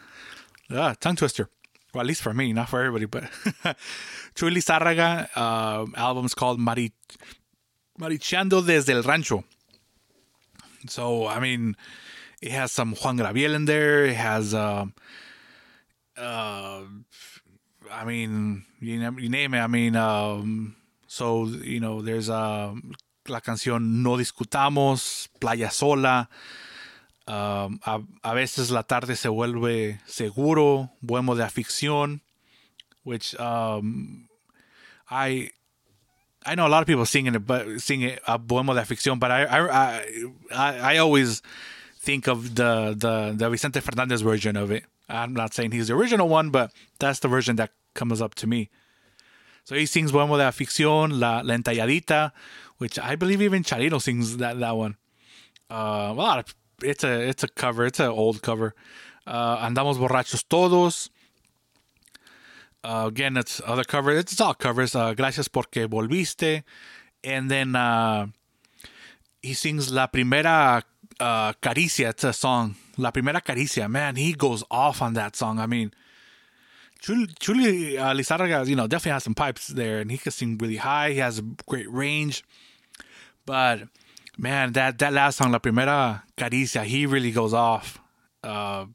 uh, 0.70 0.94
tongue 1.00 1.16
twister. 1.16 1.49
Well, 1.92 2.02
at 2.02 2.06
least 2.06 2.23
for 2.23 2.32
me, 2.32 2.52
not 2.52 2.68
for 2.68 2.80
everybody, 2.80 3.06
but 3.06 3.25
Chuy 4.35 4.52
Lizárraga 4.52 5.28
uh, 5.37 5.87
album 5.97 6.25
is 6.26 6.35
called 6.35 6.59
Mari 6.59 6.92
Mariacheando 7.99 8.64
desde 8.64 8.90
el 8.90 9.02
Rancho. 9.02 9.44
So 10.88 11.26
I 11.26 11.40
mean, 11.40 11.76
it 12.40 12.52
has 12.52 12.73
some 12.73 12.94
Juan 12.94 13.16
Gabriel 13.16 13.54
in 13.54 13.66
there. 13.66 14.06
It 14.06 14.16
has, 14.16 14.54
uh, 14.54 14.87
uh, 16.16 16.82
I 17.92 18.04
mean, 18.04 18.64
you, 18.80 19.00
you 19.18 19.28
name 19.28 19.54
it. 19.54 19.61
I 19.61 19.66
mean, 19.66 19.97
um, 19.97 20.76
so 21.06 21.47
you 21.47 21.80
know, 21.80 22.02
there's 22.02 22.30
uh, 22.30 22.75
la 23.26 23.40
canción 23.40 24.02
No 24.02 24.16
discutamos, 24.16 25.28
Playa 25.38 25.70
sola. 25.70 26.28
Um, 27.26 27.80
a, 27.85 28.00
a, 28.25 28.35
veces 28.35 28.70
la 28.70 28.82
tarde 28.82 29.14
se 29.14 29.28
vuelve 29.28 30.00
seguro, 30.06 30.90
Bohemio 31.00 31.37
de 31.37 31.44
afición, 31.44 32.23
which 33.04 33.38
um, 33.38 34.28
I 35.09 35.50
I 36.44 36.54
know 36.54 36.66
a 36.66 36.68
lot 36.68 36.80
of 36.80 36.87
people 36.87 37.06
singing 37.06 37.35
it, 37.35 37.47
but 37.47 37.80
sing 37.80 38.02
it 38.02 38.20
uh, 38.26 38.38
Bohemio 38.38 38.75
de 38.75 38.80
afición, 38.80 39.20
but 39.20 39.30
I 39.30 39.44
I 39.44 40.02
I, 40.50 40.78
I 40.94 40.99
always 40.99 41.42
think 42.00 42.26
of 42.26 42.54
the 42.56 42.97
the 42.99 43.35
the 43.37 43.49
Vicente 43.49 43.80
Fernandez 43.80 44.23
version 44.23 44.56
of 44.56 44.70
it. 44.70 44.85
I'm 45.09 45.35
not 45.35 45.54
saying 45.54 45.73
he's 45.73 45.88
the 45.88 45.94
original 45.94 46.28
one, 46.28 46.50
but 46.50 46.73
that's 46.99 47.20
the 47.20 47.28
version 47.28 47.56
that 47.56 47.70
comes 47.94 48.20
up 48.20 48.35
to 48.37 48.47
me. 48.47 48.70
So 49.64 49.75
he 49.75 49.87
sings 49.87 50.12
Bohemio 50.12 50.37
de 50.37 50.44
Afición, 50.44 51.20
La, 51.20 51.42
La 51.44 51.54
Entalladita, 51.54 52.32
which 52.78 52.99
I 52.99 53.14
believe 53.16 53.42
even 53.42 53.62
Chalino 53.62 54.00
sings 54.00 54.38
that, 54.38 54.59
that 54.59 54.76
one. 54.76 54.97
Uh, 55.70 56.09
a 56.11 56.14
lot 56.14 56.38
of, 56.38 56.54
it's 56.82 57.04
a 57.04 57.28
it's 57.28 57.44
a 57.44 57.49
cover, 57.49 57.87
it's 57.87 58.00
an 58.00 58.09
old 58.09 58.42
cover. 58.42 58.75
Uh, 59.26 59.59
Andamos 59.59 59.97
Borrachos 59.97 60.44
Todos. 60.49 61.11
Uh, 62.82 63.04
again, 63.06 63.37
it's 63.37 63.61
other 63.66 63.85
cover. 63.85 64.11
It's 64.11 64.40
all 64.40 64.54
covers. 64.54 64.97
Uh, 64.97 65.12
Gracias 65.14 65.49
porque 65.49 65.87
volviste, 65.87 66.64
and 67.23 67.50
then 67.50 67.76
uh, 67.76 68.26
he 69.42 69.52
sings 69.52 69.92
La 69.92 70.06
Primera 70.06 70.82
uh, 71.20 71.52
Caricia. 71.61 72.09
It's 72.09 72.25
a 72.25 72.32
song. 72.32 72.75
La 72.97 73.11
Primera 73.11 73.42
Caricia. 73.42 73.88
Man, 73.88 74.16
he 74.16 74.32
goes 74.32 74.64
off 74.70 75.02
on 75.02 75.12
that 75.14 75.37
song. 75.37 75.59
I 75.59 75.66
mean, 75.66 75.92
Chuy, 77.02 77.99
uh, 77.99 78.12
Lizarraga, 78.12 78.66
you 78.66 78.76
know, 78.76 78.87
definitely 78.87 79.12
has 79.12 79.25
some 79.25 79.35
pipes 79.35 79.69
there, 79.69 80.00
and 80.00 80.11
he 80.11 80.19
can 80.19 80.33
sing 80.33 80.59
really 80.59 80.76
high. 80.76 81.12
He 81.12 81.19
has 81.19 81.38
a 81.38 81.42
great 81.66 81.90
range. 81.90 82.45
But 83.47 83.88
man, 84.37 84.73
that 84.73 84.99
that 84.99 85.12
last 85.12 85.38
song, 85.38 85.52
La 85.52 85.59
Primera 85.59 86.23
Caricia, 86.37 86.85
he 86.85 87.07
really 87.07 87.30
goes 87.30 87.54
off. 87.54 87.99
Uh, 88.45 88.87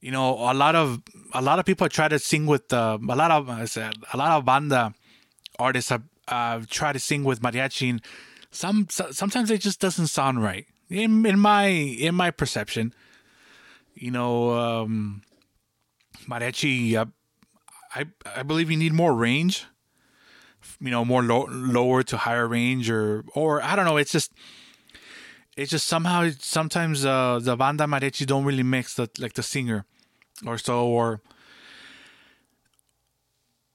you 0.00 0.10
know, 0.10 0.34
a 0.50 0.54
lot 0.54 0.74
of 0.74 1.00
a 1.32 1.42
lot 1.42 1.58
of 1.58 1.64
people 1.64 1.88
try 1.88 2.08
to 2.08 2.18
sing 2.18 2.46
with 2.46 2.72
uh, 2.72 2.98
a 3.08 3.16
lot 3.16 3.30
of 3.30 3.48
I 3.48 3.66
said 3.66 3.94
a 4.12 4.16
lot 4.16 4.38
of 4.38 4.44
banda 4.44 4.94
artists 5.58 5.90
have 5.90 6.02
uh, 6.28 6.60
try 6.68 6.92
to 6.92 6.98
sing 6.98 7.24
with 7.24 7.40
mariachi. 7.40 7.90
And 7.90 8.02
some 8.50 8.88
sometimes 8.90 9.50
it 9.50 9.60
just 9.60 9.80
doesn't 9.80 10.08
sound 10.08 10.42
right 10.42 10.66
in 10.88 11.24
in 11.26 11.38
my 11.38 11.66
in 11.66 12.14
my 12.14 12.30
perception. 12.30 12.94
You 13.94 14.10
know, 14.10 14.52
um, 14.52 15.22
mariachi. 16.28 16.94
Uh, 16.94 17.06
I 17.94 18.06
I 18.36 18.42
believe 18.42 18.70
you 18.70 18.76
need 18.76 18.92
more 18.92 19.14
range. 19.14 19.66
You 20.80 20.90
know, 20.90 21.04
more 21.04 21.22
low, 21.22 21.46
lower 21.50 22.02
to 22.04 22.16
higher 22.16 22.46
range, 22.46 22.90
or 22.90 23.24
or 23.34 23.62
I 23.62 23.76
don't 23.76 23.84
know. 23.84 23.96
It's 23.96 24.12
just 24.12 24.32
it's 25.56 25.70
just 25.70 25.86
somehow 25.86 26.30
sometimes 26.38 27.04
uh, 27.04 27.38
the 27.42 27.56
banda 27.56 27.84
mariachi 27.84 28.26
don't 28.26 28.44
really 28.44 28.62
mix 28.62 28.94
the 28.94 29.08
like 29.18 29.34
the 29.34 29.42
singer 29.42 29.84
or 30.46 30.58
so 30.58 30.86
or 30.86 31.20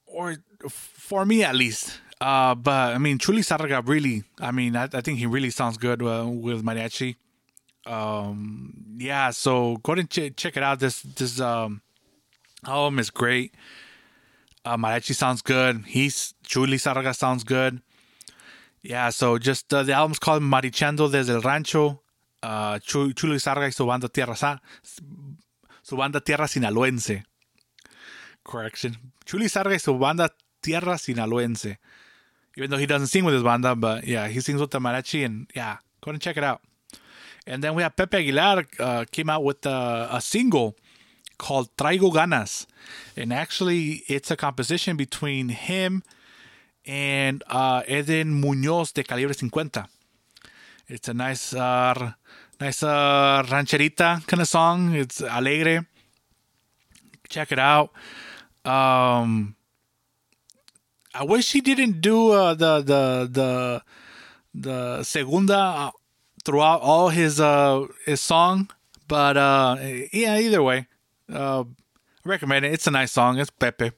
or 0.05 0.37
for 0.67 1.25
me 1.25 1.43
at 1.43 1.55
least 1.55 1.99
uh, 2.21 2.55
but 2.55 2.95
I 2.95 2.97
mean 2.97 3.17
Chuy 3.19 3.35
Lizárraga 3.35 3.87
really 3.87 4.23
I 4.39 4.51
mean 4.51 4.75
I, 4.75 4.83
I 4.85 5.01
think 5.01 5.19
he 5.19 5.25
really 5.25 5.49
sounds 5.49 5.77
good 5.77 6.01
uh, 6.01 6.25
with 6.27 6.63
mariachi 6.63 7.17
um, 7.85 8.95
yeah 8.97 9.29
so 9.31 9.77
go 9.77 9.93
and 9.93 10.09
ch- 10.09 10.35
check 10.35 10.57
it 10.57 10.63
out 10.63 10.79
this 10.79 11.01
this 11.01 11.39
um, 11.39 11.81
album 12.67 13.00
is 13.00 13.10
great 13.10 13.53
uh, 14.65 15.00
sounds 15.00 15.41
good 15.41 15.84
he's 15.86 16.34
Chuy 16.43 16.67
Lizárraga 16.67 17.15
sounds 17.15 17.43
good 17.43 17.81
yeah, 18.86 19.10
so 19.10 19.39
just 19.39 19.74
uh, 19.74 19.81
the 19.81 19.93
album's 19.93 20.19
called 20.19 20.43
Mariacheando 20.43 21.10
desde 21.10 21.31
el 21.31 21.41
Rancho. 21.41 22.03
Uh, 22.43 22.77
Chuy 22.77 23.13
Lizárraga 23.15 23.65
y 23.65 23.72
su 23.72 23.84
banda 23.84 24.07
Tierra, 24.07 24.36
Sa- 24.36 24.62
su 25.81 25.95
banda 25.95 26.22
Tierra 26.22 26.48
Sinaloense. 26.48 27.24
Correction. 28.43 28.95
Chuy 29.25 29.39
Lizárraga 29.39 29.74
y 29.74 29.79
su 29.79 29.98
banda 29.98 30.29
Tierra 30.62 31.00
Sinaloense. 31.00 31.79
Even 32.55 32.69
though 32.69 32.77
he 32.77 32.86
doesn't 32.86 33.07
sing 33.07 33.25
with 33.25 33.34
his 33.34 33.41
banda, 33.41 33.75
but 33.75 34.03
yeah, 34.05 34.27
he 34.27 34.39
sings 34.39 34.62
with 34.62 34.69
the 34.69 34.79
mariachi, 34.79 35.25
and 35.25 35.50
yeah, 35.55 35.77
go 36.01 36.12
and 36.12 36.22
check 36.22 36.38
it 36.38 36.43
out. 36.43 36.62
And 37.48 37.63
then 37.63 37.74
we 37.74 37.81
have 37.81 37.95
Pepe 37.95 38.17
Aguilar 38.17 38.65
uh, 38.79 39.05
came 39.12 39.31
out 39.31 39.43
with 39.43 39.65
a, 39.65 40.10
a 40.12 40.22
single 40.22 40.75
called 41.38 41.75
Traigo 41.77 42.12
Ganas. 42.13 42.65
And 43.15 43.34
actually, 43.34 44.04
it's 44.08 44.32
a 44.32 44.36
composition 44.36 44.98
between 44.98 45.50
him 45.50 46.04
and 46.86 47.44
uh, 47.48 47.82
Eden 47.88 48.42
Muñoz 48.42 48.94
de 48.94 49.04
Calibre 49.04 49.34
50. 49.34 49.82
It's 50.88 51.08
a 51.08 51.13
nice, 51.13 51.54
uh, 51.54 52.13
nice 52.60 52.84
uh, 52.84 53.44
rancherita 53.48 54.25
kind 54.27 54.42
of 54.42 54.48
song. 54.48 54.94
It's 54.94 55.22
alegre. 55.22 55.86
Check 57.27 57.51
it 57.51 57.60
out. 57.60 57.92
Um, 58.63 59.56
I 61.13 61.24
wish 61.24 61.54
he 61.54 61.62
didn't 61.62 62.01
do 62.01 62.32
uh, 62.32 62.54
the 62.54 62.82
the 62.82 63.30
the 63.32 63.82
the 64.54 65.04
segunda 65.04 65.92
throughout 66.44 66.82
all 66.82 67.10
his 67.10 67.39
uh 67.39 67.88
his 68.06 68.22
song, 68.22 68.70
but 69.08 69.38
uh 69.38 69.77
yeah, 70.12 70.38
either 70.38 70.62
way, 70.62 70.88
uh, 71.32 71.63
recommend 72.24 72.65
it. 72.65 72.74
It's 72.74 72.88
a 72.88 72.91
nice 72.91 73.12
song. 73.12 73.39
It's 73.39 73.50
Pepe. 73.50 73.91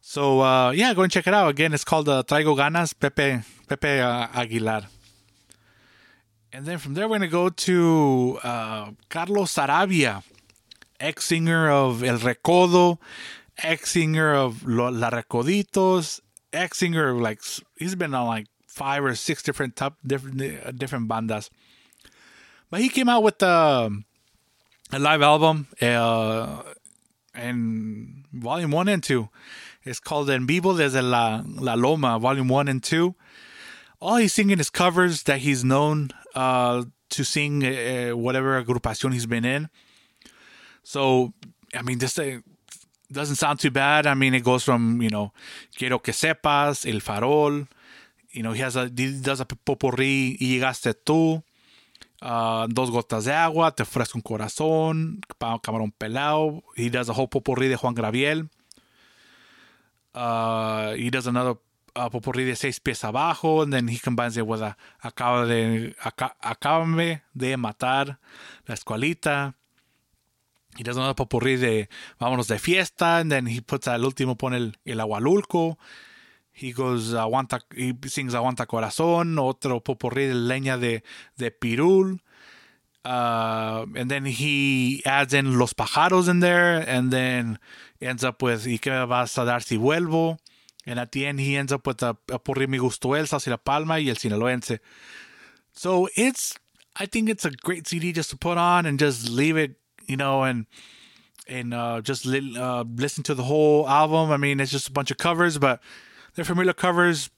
So 0.00 0.40
uh, 0.40 0.70
yeah, 0.70 0.94
go 0.94 1.02
and 1.02 1.10
check 1.10 1.26
it 1.26 1.34
out. 1.34 1.48
Again, 1.48 1.74
it's 1.74 1.84
called 1.84 2.08
uh, 2.08 2.22
Traigo 2.22 2.56
Ganas 2.56 2.94
Pepe 2.98 3.40
Pepe 3.66 4.00
uh, 4.00 4.28
Aguilar. 4.34 4.86
And 6.52 6.64
then 6.64 6.78
from 6.78 6.94
there, 6.94 7.08
we're 7.08 7.18
gonna 7.18 7.28
go 7.28 7.48
to 7.48 8.38
uh, 8.42 8.90
Carlos 9.08 9.52
Sarabia, 9.52 10.22
ex 11.00 11.24
singer 11.26 11.68
of 11.68 12.02
El 12.04 12.18
Recodo, 12.18 12.98
ex 13.58 13.90
singer 13.90 14.32
of 14.32 14.66
La 14.66 15.10
Recoditos, 15.10 16.20
ex 16.52 16.78
singer 16.78 17.08
of 17.08 17.18
like 17.18 17.42
he's 17.76 17.96
been 17.96 18.14
on 18.14 18.26
like 18.26 18.46
five 18.68 19.04
or 19.04 19.14
six 19.14 19.42
different 19.42 19.74
top 19.74 19.96
different 20.06 20.40
uh, 20.40 20.70
different 20.70 21.08
bandas. 21.08 21.50
But 22.70 22.80
he 22.80 22.88
came 22.88 23.08
out 23.08 23.22
with 23.22 23.42
uh, 23.42 23.90
a 24.92 24.98
live 24.98 25.22
album, 25.22 25.66
uh, 25.82 26.62
and 27.34 28.24
volume 28.32 28.70
one 28.70 28.88
and 28.88 29.02
two. 29.02 29.28
It's 29.86 30.00
called 30.00 30.28
En 30.30 30.46
Vivo 30.48 30.74
desde 30.74 31.00
la, 31.00 31.42
la 31.46 31.74
Loma, 31.74 32.18
Volume 32.18 32.48
1 32.48 32.68
and 32.68 32.82
2. 32.82 33.14
All 34.00 34.16
he's 34.16 34.34
singing 34.34 34.58
is 34.58 34.68
covers 34.68 35.22
that 35.22 35.38
he's 35.38 35.64
known 35.64 36.10
uh, 36.34 36.84
to 37.10 37.24
sing 37.24 37.64
uh, 37.64 38.10
whatever 38.10 38.62
agrupación 38.62 39.12
he's 39.12 39.26
been 39.26 39.44
in. 39.44 39.68
So, 40.82 41.32
I 41.72 41.82
mean, 41.82 41.98
this 41.98 42.18
uh, 42.18 42.40
doesn't 43.12 43.36
sound 43.36 43.60
too 43.60 43.70
bad. 43.70 44.08
I 44.08 44.14
mean, 44.14 44.34
it 44.34 44.42
goes 44.42 44.64
from, 44.64 45.00
you 45.00 45.08
know, 45.08 45.32
Quiero 45.76 46.00
que 46.00 46.12
sepas, 46.12 46.84
El 46.84 47.00
Farol. 47.00 47.68
You 48.32 48.42
know, 48.42 48.52
he 48.52 48.62
has 48.62 48.74
a, 48.74 48.90
he 48.94 49.20
does 49.20 49.40
a 49.40 49.44
popurrí, 49.44 50.36
Y 50.40 50.58
llegaste 50.58 50.94
tú. 50.94 51.44
Uh, 52.28 52.66
dos 52.68 52.90
gotas 52.90 53.24
de 53.24 53.32
agua, 53.32 53.70
te 53.70 53.84
ofrezco 53.84 54.18
un 54.18 54.22
corazón, 54.22 55.20
camarón 55.62 55.92
pelado. 55.92 56.64
He 56.74 56.90
does 56.90 57.08
a 57.08 57.12
whole 57.12 57.28
popurrí 57.28 57.68
de 57.68 57.76
Juan 57.76 57.94
Graviel. 57.94 58.50
Uh, 60.12 60.96
he 60.96 61.08
does 61.08 61.28
another 61.28 61.56
uh, 61.94 62.10
popurrí 62.10 62.44
de 62.44 62.56
seis 62.56 62.80
pies 62.80 63.04
abajo, 63.04 63.62
and 63.62 63.72
then 63.72 63.86
he 63.86 64.00
combines 64.00 64.36
it 64.36 64.44
with 64.44 64.60
a 64.60 64.76
acaba 65.00 65.46
de, 65.46 65.94
de 67.32 67.56
matar 67.56 68.18
la 68.66 68.74
escuelita. 68.74 69.54
He 70.76 70.82
does 70.82 70.96
another 70.96 71.14
popurrí 71.14 71.56
de 71.56 71.88
vámonos 72.18 72.48
de 72.48 72.58
fiesta, 72.58 73.18
and 73.18 73.30
then 73.30 73.46
he 73.46 73.60
puts 73.60 73.86
al 73.86 74.04
último 74.04 74.34
pone 74.34 74.56
el, 74.56 74.76
el 74.84 74.98
agualulco. 74.98 75.78
He 76.56 76.72
goes, 76.72 77.12
aguanta, 77.12 77.60
he 77.76 77.94
sings 78.08 78.32
Aguanta 78.32 78.66
Corazón, 78.66 79.38
otro 79.38 79.80
popurrí 79.80 80.26
de 80.26 80.34
leña 80.34 80.80
de, 80.80 81.02
de 81.36 81.50
pirul. 81.50 82.20
Uh, 83.04 83.84
and 83.94 84.10
then 84.10 84.24
he 84.24 85.02
adds 85.04 85.34
in 85.34 85.58
Los 85.58 85.74
Pájaros 85.74 86.30
in 86.30 86.40
there, 86.40 86.76
and 86.88 87.12
then 87.12 87.58
ends 88.00 88.24
up 88.24 88.40
with 88.42 88.66
¿Y 88.66 88.78
qué 88.78 88.90
me 88.90 89.04
vas 89.04 89.36
a 89.36 89.44
dar 89.44 89.60
si 89.60 89.76
vuelvo? 89.76 90.38
And 90.86 90.98
at 90.98 91.12
the 91.12 91.26
end, 91.26 91.40
he 91.40 91.56
ends 91.56 91.72
up 91.72 91.86
with 91.86 92.02
a, 92.02 92.16
a 92.32 92.38
Porri 92.38 92.66
Mi 92.66 92.78
Gusto 92.78 93.12
El, 93.12 93.26
La 93.30 93.56
Palma 93.58 93.96
y 93.96 94.08
El 94.08 94.16
Sinaloense. 94.16 94.78
So 95.74 96.08
it's, 96.16 96.58
I 96.98 97.04
think 97.04 97.28
it's 97.28 97.44
a 97.44 97.50
great 97.50 97.86
CD 97.86 98.14
just 98.14 98.30
to 98.30 98.36
put 98.38 98.56
on 98.56 98.86
and 98.86 98.98
just 98.98 99.28
leave 99.28 99.58
it, 99.58 99.76
you 100.06 100.16
know, 100.16 100.42
and 100.44 100.64
and 101.46 101.74
uh, 101.74 102.00
just 102.00 102.24
li- 102.24 102.56
uh, 102.58 102.84
listen 102.96 103.22
to 103.24 103.34
the 103.34 103.42
whole 103.42 103.86
album. 103.86 104.30
I 104.30 104.38
mean, 104.38 104.58
it's 104.58 104.72
just 104.72 104.88
a 104.88 104.92
bunch 104.92 105.10
of 105.10 105.18
covers, 105.18 105.58
but 105.58 105.80
they're 106.36 106.44
familiar 106.44 106.72
covers. 106.72 107.30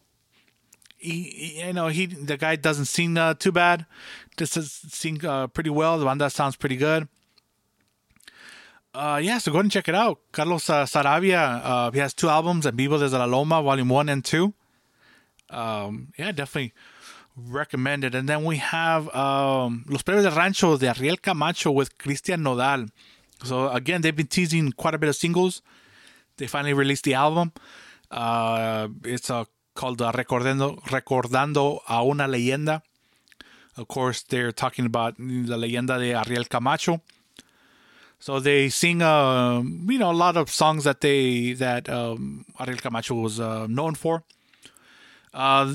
He, 0.98 1.62
you 1.64 1.72
know, 1.72 1.88
he 1.88 2.06
the 2.06 2.36
guy 2.36 2.56
doesn't 2.56 2.86
sing 2.86 3.16
uh, 3.16 3.34
too 3.34 3.52
bad. 3.52 3.86
Just 4.36 4.54
sing 4.92 5.24
uh, 5.24 5.46
pretty 5.46 5.70
well. 5.70 5.98
The 5.98 6.04
banda 6.04 6.28
sounds 6.28 6.56
pretty 6.56 6.76
good. 6.76 7.08
Uh, 8.94 9.20
yeah, 9.22 9.38
so 9.38 9.52
go 9.52 9.58
ahead 9.58 9.66
and 9.66 9.72
check 9.72 9.88
it 9.88 9.94
out. 9.94 10.18
Carlos 10.32 10.68
uh, 10.68 10.86
uh, 10.92 11.90
he 11.92 11.98
has 11.98 12.14
two 12.14 12.28
albums, 12.28 12.66
and 12.66 12.76
Vivo 12.76 12.98
desde 12.98 13.12
la 13.12 13.26
Loma, 13.26 13.62
Volume 13.62 13.88
1 13.88 14.08
and 14.08 14.24
2. 14.24 14.52
Um, 15.50 16.08
yeah, 16.18 16.32
definitely 16.32 16.72
recommend 17.36 18.02
it. 18.02 18.14
And 18.14 18.28
then 18.28 18.44
we 18.44 18.56
have 18.56 19.14
um, 19.14 19.84
Los 19.88 20.02
Plebes 20.02 20.24
del 20.24 20.34
Rancho 20.34 20.76
de 20.76 20.88
Ariel 20.88 21.16
Camacho 21.16 21.70
with 21.70 21.96
Christian 21.98 22.42
Nodal. 22.42 22.88
So 23.44 23.70
again, 23.70 24.00
they've 24.00 24.16
been 24.16 24.26
teasing 24.26 24.72
quite 24.72 24.94
a 24.94 24.98
bit 24.98 25.08
of 25.08 25.16
singles. 25.16 25.62
They 26.38 26.46
finally 26.46 26.74
released 26.74 27.04
the 27.04 27.14
album. 27.14 27.52
Uh, 28.10 28.88
it's 29.04 29.30
uh, 29.30 29.44
called 29.74 30.00
uh, 30.02 30.12
Recordando, 30.12 30.80
Recordando 30.84 31.80
a 31.88 32.02
una 32.04 32.26
leyenda. 32.26 32.82
Of 33.76 33.88
course, 33.88 34.22
they're 34.22 34.52
talking 34.52 34.86
about 34.86 35.16
the 35.16 35.56
leyenda 35.56 35.98
de 35.98 36.12
Ariel 36.12 36.44
Camacho. 36.44 37.00
So 38.20 38.40
they 38.40 38.68
sing, 38.68 39.00
uh, 39.00 39.62
you 39.62 39.98
know, 39.98 40.10
a 40.10 40.12
lot 40.12 40.36
of 40.36 40.50
songs 40.50 40.84
that 40.84 41.00
they 41.00 41.52
that 41.52 41.88
um, 41.88 42.44
Ariel 42.58 42.78
Camacho 42.78 43.14
was 43.14 43.38
uh, 43.38 43.66
known 43.68 43.94
for. 43.94 44.24
Uh, 45.32 45.72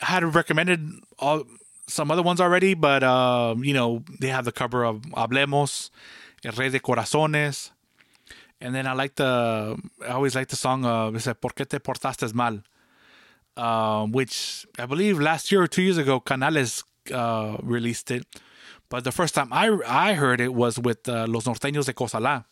I 0.00 0.06
had 0.06 0.34
recommended 0.34 0.80
all, 1.18 1.44
some 1.86 2.10
other 2.10 2.22
ones 2.22 2.40
already, 2.40 2.74
but 2.74 3.02
uh, 3.02 3.54
you 3.58 3.74
know 3.74 4.04
they 4.20 4.28
have 4.28 4.44
the 4.44 4.52
cover 4.52 4.84
of 4.84 5.02
Hablemos, 5.16 5.90
El 6.44 6.52
Rey 6.52 6.70
de 6.70 6.80
Corazones, 6.80 7.70
and 8.60 8.74
then 8.74 8.86
I 8.86 8.92
like 8.92 9.16
the 9.16 9.76
I 10.06 10.12
always 10.12 10.34
like 10.34 10.48
the 10.48 10.56
song 10.56 10.84
uh, 10.84 11.10
it's 11.14 11.26
like, 11.26 11.40
¿Por 11.40 11.50
qué 11.50 11.68
te 11.68 11.78
portaste 11.78 12.32
mal? 12.34 12.62
Uh, 13.56 14.06
which 14.06 14.66
I 14.78 14.86
believe 14.86 15.20
last 15.20 15.50
year 15.50 15.62
or 15.62 15.66
two 15.66 15.82
years 15.82 15.98
ago 15.98 16.20
Canales 16.20 16.84
uh, 17.12 17.56
released 17.62 18.10
it, 18.10 18.26
but 18.88 19.04
the 19.04 19.12
first 19.12 19.34
time 19.34 19.52
I 19.52 19.76
I 19.86 20.14
heard 20.14 20.40
it 20.40 20.54
was 20.54 20.78
with 20.78 21.08
uh, 21.08 21.26
Los 21.28 21.44
Norteños 21.44 21.86
de 21.86 21.92
Cosalá. 21.92 22.44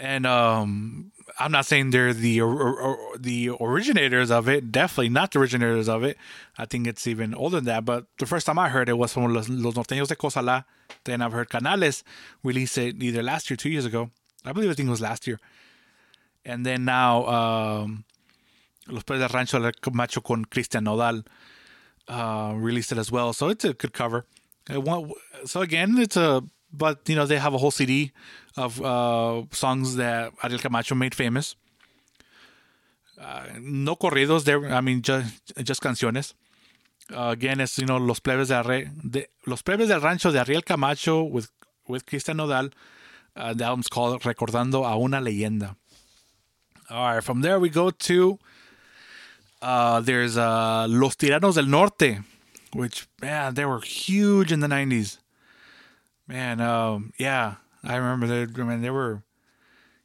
And 0.00 0.26
um, 0.26 1.10
I'm 1.40 1.50
not 1.50 1.66
saying 1.66 1.90
they're 1.90 2.14
the 2.14 2.40
or, 2.40 2.80
or, 2.80 3.18
the 3.18 3.50
originators 3.60 4.30
of 4.30 4.48
it. 4.48 4.70
Definitely 4.70 5.08
not 5.08 5.32
the 5.32 5.40
originators 5.40 5.88
of 5.88 6.04
it. 6.04 6.16
I 6.56 6.66
think 6.66 6.86
it's 6.86 7.06
even 7.08 7.34
older 7.34 7.56
than 7.56 7.64
that. 7.64 7.84
But 7.84 8.06
the 8.18 8.26
first 8.26 8.46
time 8.46 8.60
I 8.60 8.68
heard 8.68 8.88
it 8.88 8.96
was 8.96 9.12
from 9.12 9.34
Los, 9.34 9.48
Los 9.48 9.74
Norteños 9.74 10.06
de 10.06 10.14
Cosalá. 10.14 10.64
Then 11.04 11.22
I've 11.22 11.32
heard 11.32 11.48
Canales 11.48 12.04
release 12.42 12.76
it 12.78 13.02
either 13.02 13.22
last 13.22 13.50
year, 13.50 13.56
two 13.56 13.70
years 13.70 13.84
ago. 13.84 14.10
I 14.44 14.52
believe 14.52 14.70
I 14.70 14.74
think 14.74 14.88
it 14.88 14.90
was 14.90 15.00
last 15.00 15.26
year. 15.26 15.38
And 16.44 16.64
then 16.64 16.84
now 16.84 17.26
um, 17.26 18.04
Los 18.88 19.04
Pérez 19.04 19.20
del 19.20 19.28
Rancho 19.28 19.70
Macho 19.92 20.20
con 20.20 20.44
Christian 20.44 20.84
Nodal 20.84 21.24
uh, 22.08 22.54
released 22.56 22.92
it 22.92 22.98
as 22.98 23.12
well. 23.12 23.32
So 23.32 23.48
it's 23.48 23.64
a 23.64 23.74
good 23.74 23.92
cover. 23.92 24.24
So 25.44 25.60
again, 25.60 25.98
it's 25.98 26.16
a 26.16 26.42
but 26.72 27.08
you 27.08 27.16
know 27.16 27.26
they 27.26 27.38
have 27.38 27.54
a 27.54 27.58
whole 27.58 27.70
CD 27.70 28.12
of 28.56 28.82
uh, 28.82 29.42
songs 29.52 29.96
that 29.96 30.32
Ariel 30.42 30.58
Camacho 30.58 30.94
made 30.94 31.14
famous. 31.14 31.56
Uh, 33.20 33.44
no 33.60 33.96
corridos, 33.96 34.44
there. 34.44 34.66
I 34.66 34.80
mean, 34.80 35.02
just 35.02 35.52
just 35.62 35.80
canciones. 35.80 36.34
Uh, 37.14 37.30
again, 37.30 37.60
it's 37.60 37.78
you 37.78 37.86
know 37.86 37.96
los 37.96 38.20
plebes 38.20 38.48
de, 38.48 38.90
de 39.08 39.26
los 39.46 39.62
plebes 39.62 39.88
del 39.88 40.00
rancho 40.00 40.30
de 40.30 40.40
Ariel 40.40 40.62
Camacho 40.62 41.22
with 41.22 41.50
with 41.86 42.04
Christian 42.06 42.36
Nodal. 42.36 42.70
Uh, 43.34 43.54
the 43.54 43.64
album's 43.64 43.88
called 43.88 44.20
Recordando 44.22 44.84
a 44.84 44.96
una 44.98 45.20
leyenda. 45.20 45.76
All 46.90 47.14
right, 47.14 47.24
from 47.24 47.40
there 47.40 47.58
we 47.58 47.68
go 47.70 47.90
to 47.90 48.38
uh, 49.62 50.00
there's 50.00 50.36
uh, 50.36 50.86
Los 50.88 51.16
Tiranos 51.16 51.54
del 51.54 51.66
Norte, 51.66 52.18
which 52.72 53.06
man 53.20 53.54
they 53.54 53.64
were 53.64 53.80
huge 53.80 54.52
in 54.52 54.60
the 54.60 54.66
'90s. 54.66 55.18
Man, 56.26 56.60
um, 56.60 57.12
yeah, 57.18 57.54
I 57.82 57.96
remember 57.96 58.26
they. 58.26 58.60
I 58.60 58.64
mean, 58.64 58.82
they 58.82 58.90
were 58.90 59.22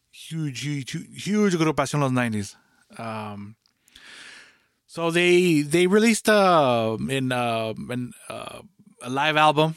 huge, 0.09 0.61
huge, 0.61 0.91
huge 0.91 1.53
agrupación 1.53 1.99
los 1.99 2.11
'90s. 2.11 2.55
Um, 2.97 3.55
so 4.93 5.09
they 5.09 5.63
they 5.63 5.87
released 5.87 6.29
uh, 6.29 6.95
in 7.09 7.31
uh, 7.31 7.73
in, 7.89 8.13
uh, 8.29 8.59
a 9.01 9.09
live 9.09 9.37
album. 9.37 9.75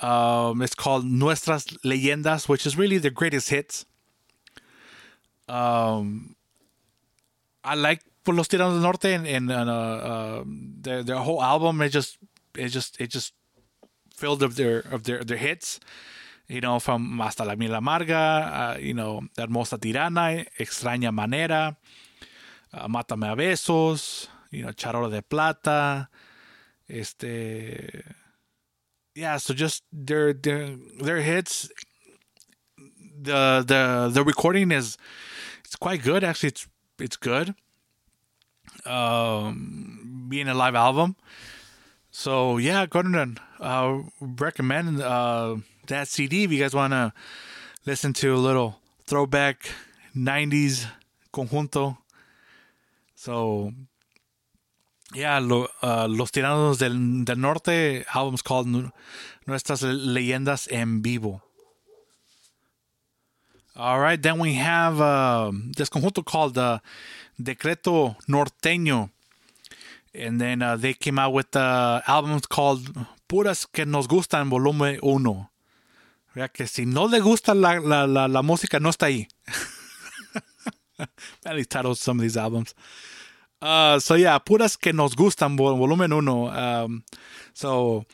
Um, 0.00 0.62
it's 0.62 0.74
called 0.74 1.04
Nuestras 1.04 1.66
Leyendas, 1.84 2.48
which 2.48 2.64
is 2.64 2.74
really 2.74 2.96
their 2.96 3.10
greatest 3.10 3.50
hits. 3.50 3.84
Um, 5.46 6.36
I 7.62 7.74
like 7.74 8.00
Los 8.26 8.48
Tiranos 8.48 8.80
del 8.80 8.80
Norte 8.80 9.12
and, 9.12 9.26
and 9.26 9.50
uh, 9.50 9.62
uh, 9.62 10.44
their 10.46 11.02
their 11.02 11.16
whole 11.16 11.42
album. 11.42 11.82
It 11.82 11.90
just 11.90 12.16
it 12.56 12.68
just 12.68 12.98
it 12.98 13.10
just 13.10 13.34
filled 14.16 14.42
of 14.42 14.56
their 14.56 14.78
of 14.90 15.02
their 15.04 15.22
their 15.22 15.36
hits. 15.36 15.80
You 16.48 16.62
know, 16.62 16.80
from 16.80 17.18
Hasta 17.18 17.44
la 17.44 17.56
Miel 17.56 17.72
Amarga, 17.72 18.74
uh, 18.74 18.78
you 18.80 18.94
know, 18.94 19.20
Hermosa 19.36 19.76
Tirana, 19.76 20.46
Extraña 20.58 21.12
Manera, 21.12 21.76
uh, 22.72 22.88
Mátame 22.88 23.32
a 23.32 23.36
Besos, 23.36 24.28
you 24.50 24.62
know, 24.62 24.72
Charola 24.72 25.10
de 25.10 25.22
Plata, 25.22 26.08
este, 26.88 28.04
yeah. 29.14 29.36
So 29.38 29.54
just 29.54 29.84
their 29.92 30.32
their 30.32 30.76
their 31.00 31.20
hits. 31.20 31.70
The 33.22 33.64
the 33.66 34.10
the 34.12 34.24
recording 34.24 34.72
is 34.72 34.96
it's 35.64 35.76
quite 35.76 36.02
good 36.02 36.24
actually. 36.24 36.48
It's 36.48 36.66
it's 36.98 37.16
good. 37.16 37.54
Um, 38.86 40.26
being 40.28 40.48
a 40.48 40.54
live 40.54 40.74
album. 40.74 41.16
So 42.10 42.56
yeah, 42.56 42.86
go 42.86 43.00
ahead 43.00 43.14
and 43.14 43.40
uh, 43.60 43.98
recommend 44.20 45.00
uh, 45.00 45.56
that 45.86 46.08
CD 46.08 46.44
if 46.44 46.52
you 46.52 46.58
guys 46.58 46.74
want 46.74 46.92
to 46.92 47.12
listen 47.86 48.12
to 48.14 48.34
a 48.34 48.40
little 48.40 48.80
throwback 49.06 49.70
'90s 50.16 50.86
conjunto. 51.32 51.98
So 53.20 53.70
yeah, 55.14 55.40
lo, 55.40 55.68
uh, 55.82 56.06
Los 56.08 56.32
Tiranos 56.32 56.78
del, 56.78 57.26
del 57.26 57.38
Norte 57.38 58.06
album's 58.14 58.40
called 58.40 58.92
Nuestras 59.46 59.82
Leyendas 59.82 60.68
en 60.72 61.02
Vivo. 61.02 61.42
All 63.76 64.00
right, 64.00 64.22
then 64.22 64.38
we 64.38 64.54
have 64.54 65.02
uh, 65.02 65.52
this 65.76 65.90
conjunto 65.90 66.24
called 66.24 66.56
uh, 66.56 66.78
Decreto 67.38 68.16
Norteño 68.26 69.10
and 70.14 70.40
then 70.40 70.62
uh, 70.62 70.76
they 70.76 70.94
came 70.94 71.18
out 71.18 71.34
with 71.34 71.50
the 71.50 72.02
album 72.06 72.40
called 72.48 72.88
Puras 73.28 73.66
que 73.70 73.84
nos 73.84 74.08
gustan 74.08 74.48
volumen 74.48 74.98
1. 75.02 75.50
Vea 76.34 76.48
que 76.48 76.66
si 76.66 76.86
no 76.86 77.04
le 77.04 77.20
gusta 77.20 77.54
la, 77.54 77.80
la, 77.80 78.06
la, 78.06 78.28
la 78.28 78.42
música, 78.42 78.80
no 78.80 78.88
está 78.88 79.06
ahí. 79.06 79.28
Many 81.44 81.64
titles 81.64 82.00
some 82.00 82.18
of 82.18 82.22
these 82.22 82.36
albums. 82.36 82.74
Uh, 83.62 83.98
so 83.98 84.14
yeah, 84.14 84.38
Puras 84.38 84.76
que 84.76 84.92
nos 84.92 85.14
gustan 85.14 85.56
volumen 85.56 86.10
1. 86.10 86.28
Um, 86.28 87.04
so 87.52 88.04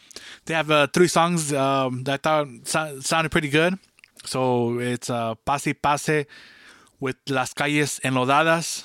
they 0.45 0.55
have 0.55 0.71
uh, 0.71 0.87
three 0.89 1.07
songs 1.07 1.53
um, 1.53 2.03
that 2.05 2.15
I 2.15 2.17
thought 2.17 2.49
so- 2.65 3.01
sounded 3.01 3.31
pretty 3.31 3.49
good. 3.49 3.79
So 4.25 4.81
it's 4.81 5.09
uh, 5.09 5.35
Pase 5.35 5.73
Pase 5.81 6.27
with 6.99 7.17
Las 7.29 7.55
Calles 7.55 8.01
Enlodadas. 8.01 8.83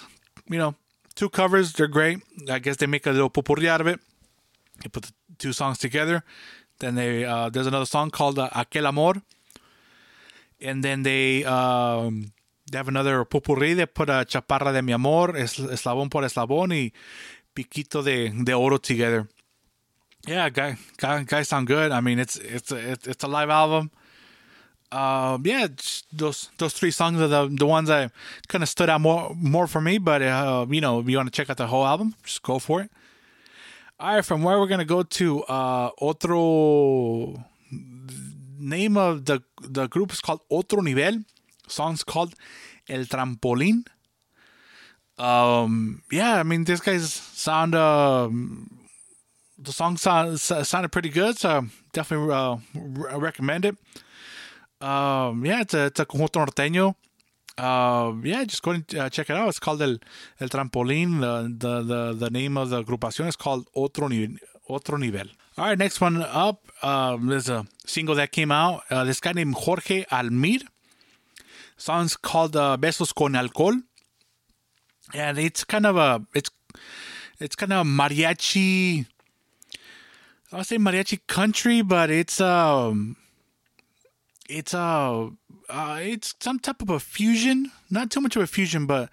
You 0.49 0.59
know, 0.59 0.75
two 1.15 1.29
covers. 1.29 1.73
They're 1.73 1.87
great. 1.87 2.19
I 2.49 2.59
guess 2.59 2.77
they 2.77 2.85
make 2.85 3.07
a 3.07 3.11
little 3.11 3.29
popurrí 3.29 3.67
out 3.67 3.81
of 3.81 3.87
it. 3.87 3.99
They 4.83 4.89
put 4.89 5.03
the 5.03 5.13
two 5.39 5.53
songs 5.53 5.79
together. 5.79 6.23
Then 6.79 6.95
they 6.95 7.25
uh, 7.25 7.49
there's 7.49 7.67
another 7.67 7.85
song 7.85 8.11
called 8.11 8.37
uh, 8.37 8.49
Aquel 8.49 8.87
Amor. 8.87 9.21
And 10.59 10.83
then 10.83 11.01
they 11.01 11.43
um, 11.43 12.33
they 12.71 12.77
have 12.77 12.87
another 12.87 13.25
popurrí. 13.25 13.75
They 13.75 13.85
put 13.85 14.09
a 14.09 14.25
Chaparra 14.25 14.71
de 14.71 14.81
mi 14.81 14.93
amor, 14.93 15.33
Eslabón 15.33 16.09
por 16.09 16.23
Eslabón, 16.23 16.71
y 16.71 16.93
Piquito 17.53 18.01
de, 18.01 18.29
de 18.29 18.53
Oro 18.53 18.77
together. 18.77 19.27
Yeah, 20.27 20.49
guy, 20.49 20.77
guy, 20.97 21.23
guys 21.23 21.49
sound 21.49 21.67
good. 21.67 21.91
I 21.91 21.99
mean, 21.99 22.19
it's 22.19 22.37
it's 22.37 22.71
a, 22.71 22.91
it's 22.91 23.23
a 23.23 23.27
live 23.27 23.49
album. 23.49 23.91
Um, 24.91 25.43
yeah, 25.45 25.67
those 26.13 26.49
those 26.57 26.73
three 26.73 26.91
songs 26.91 27.19
are 27.19 27.27
the 27.27 27.47
the 27.47 27.65
ones 27.65 27.87
that 27.87 28.11
kind 28.47 28.61
of 28.63 28.69
stood 28.69 28.89
out 28.89 29.01
more 29.01 29.35
more 29.35 29.67
for 29.67 29.81
me. 29.81 29.97
But 29.97 30.21
uh, 30.21 30.65
you 30.69 30.79
know, 30.79 30.99
if 30.99 31.09
you 31.09 31.17
want 31.17 31.27
to 31.27 31.35
check 31.35 31.49
out 31.49 31.57
the 31.57 31.67
whole 31.67 31.85
album, 31.85 32.13
just 32.23 32.43
go 32.43 32.59
for 32.59 32.81
it. 32.81 32.91
All 33.99 34.15
right, 34.15 34.25
from 34.25 34.43
where 34.43 34.59
we're 34.59 34.67
gonna 34.67 34.85
go 34.85 35.01
to 35.03 35.43
uh, 35.43 35.89
otro 35.99 37.43
name 38.59 38.97
of 38.97 39.25
the 39.25 39.41
the 39.61 39.87
group 39.87 40.11
is 40.11 40.21
called 40.21 40.41
Otro 40.51 40.81
Nivel. 40.81 41.23
Song's 41.67 42.03
called 42.03 42.35
El 42.89 43.05
Trampolín. 43.05 43.85
Um, 45.17 46.01
yeah, 46.11 46.39
I 46.39 46.43
mean, 46.43 46.63
these 46.63 46.81
guys 46.81 47.13
sound. 47.13 47.75
Uh, 47.75 48.29
the 49.63 49.71
song 49.71 49.95
sound, 49.97 50.39
sounded 50.39 50.91
pretty 50.91 51.09
good, 51.09 51.37
so 51.37 51.65
definitely 51.93 52.33
uh, 52.33 52.57
recommend 52.73 53.65
it. 53.65 53.75
Um, 54.81 55.45
yeah, 55.45 55.61
it's 55.61 55.75
a, 55.75 55.85
it's 55.85 55.99
a 55.99 56.05
conjunto 56.05 56.43
norteño. 56.43 56.95
Uh, 57.57 58.13
yeah, 58.23 58.43
just 58.43 58.63
go 58.63 58.71
and 58.71 58.95
uh, 58.95 59.09
check 59.09 59.29
it 59.29 59.35
out. 59.35 59.49
It's 59.49 59.59
called 59.59 59.81
El, 59.81 59.97
El 60.39 60.49
Trampolín. 60.49 61.21
The, 61.21 61.53
the, 61.55 61.83
the, 61.83 62.13
the 62.13 62.29
name 62.31 62.57
of 62.57 62.71
the 62.71 62.83
agrupación 62.83 63.27
is 63.27 63.35
called 63.35 63.67
Otro, 63.75 64.07
Nivel. 64.07 64.37
Otro 64.67 64.97
Nivel. 64.97 65.27
All 65.57 65.65
right, 65.65 65.77
next 65.77 66.01
one 66.01 66.23
up. 66.23 66.65
Um, 66.81 67.27
there's 67.27 67.49
a 67.49 67.67
single 67.85 68.15
that 68.15 68.31
came 68.31 68.51
out. 68.51 68.81
Uh, 68.89 69.03
this 69.03 69.19
guy 69.19 69.33
named 69.33 69.53
Jorge 69.53 70.05
Almir. 70.05 70.63
Song's 71.81 72.15
called 72.15 72.55
uh, 72.55 72.77
Besos 72.79 73.13
con 73.13 73.35
Alcohol. 73.35 73.81
And 75.13 75.39
it's 75.39 75.63
kind 75.63 75.85
of 75.87 75.97
a, 75.97 76.23
it's, 76.35 76.51
it's 77.39 77.55
kind 77.55 77.73
of 77.73 77.85
mariachi, 77.87 79.05
I'll 80.53 80.63
say 80.63 80.77
mariachi 80.77 81.21
country, 81.25 81.81
but 81.81 82.11
it's, 82.11 82.39
um, 82.39 83.17
it's 84.47 84.73
a 84.73 84.77
uh, 84.77 85.29
uh, 85.69 85.99
it's 86.01 86.35
some 86.39 86.59
type 86.59 86.81
of 86.81 86.89
a 86.89 86.99
fusion. 86.99 87.71
Not 87.89 88.11
too 88.11 88.19
much 88.21 88.35
of 88.35 88.41
a 88.41 88.47
fusion, 88.47 88.85
but 88.85 89.09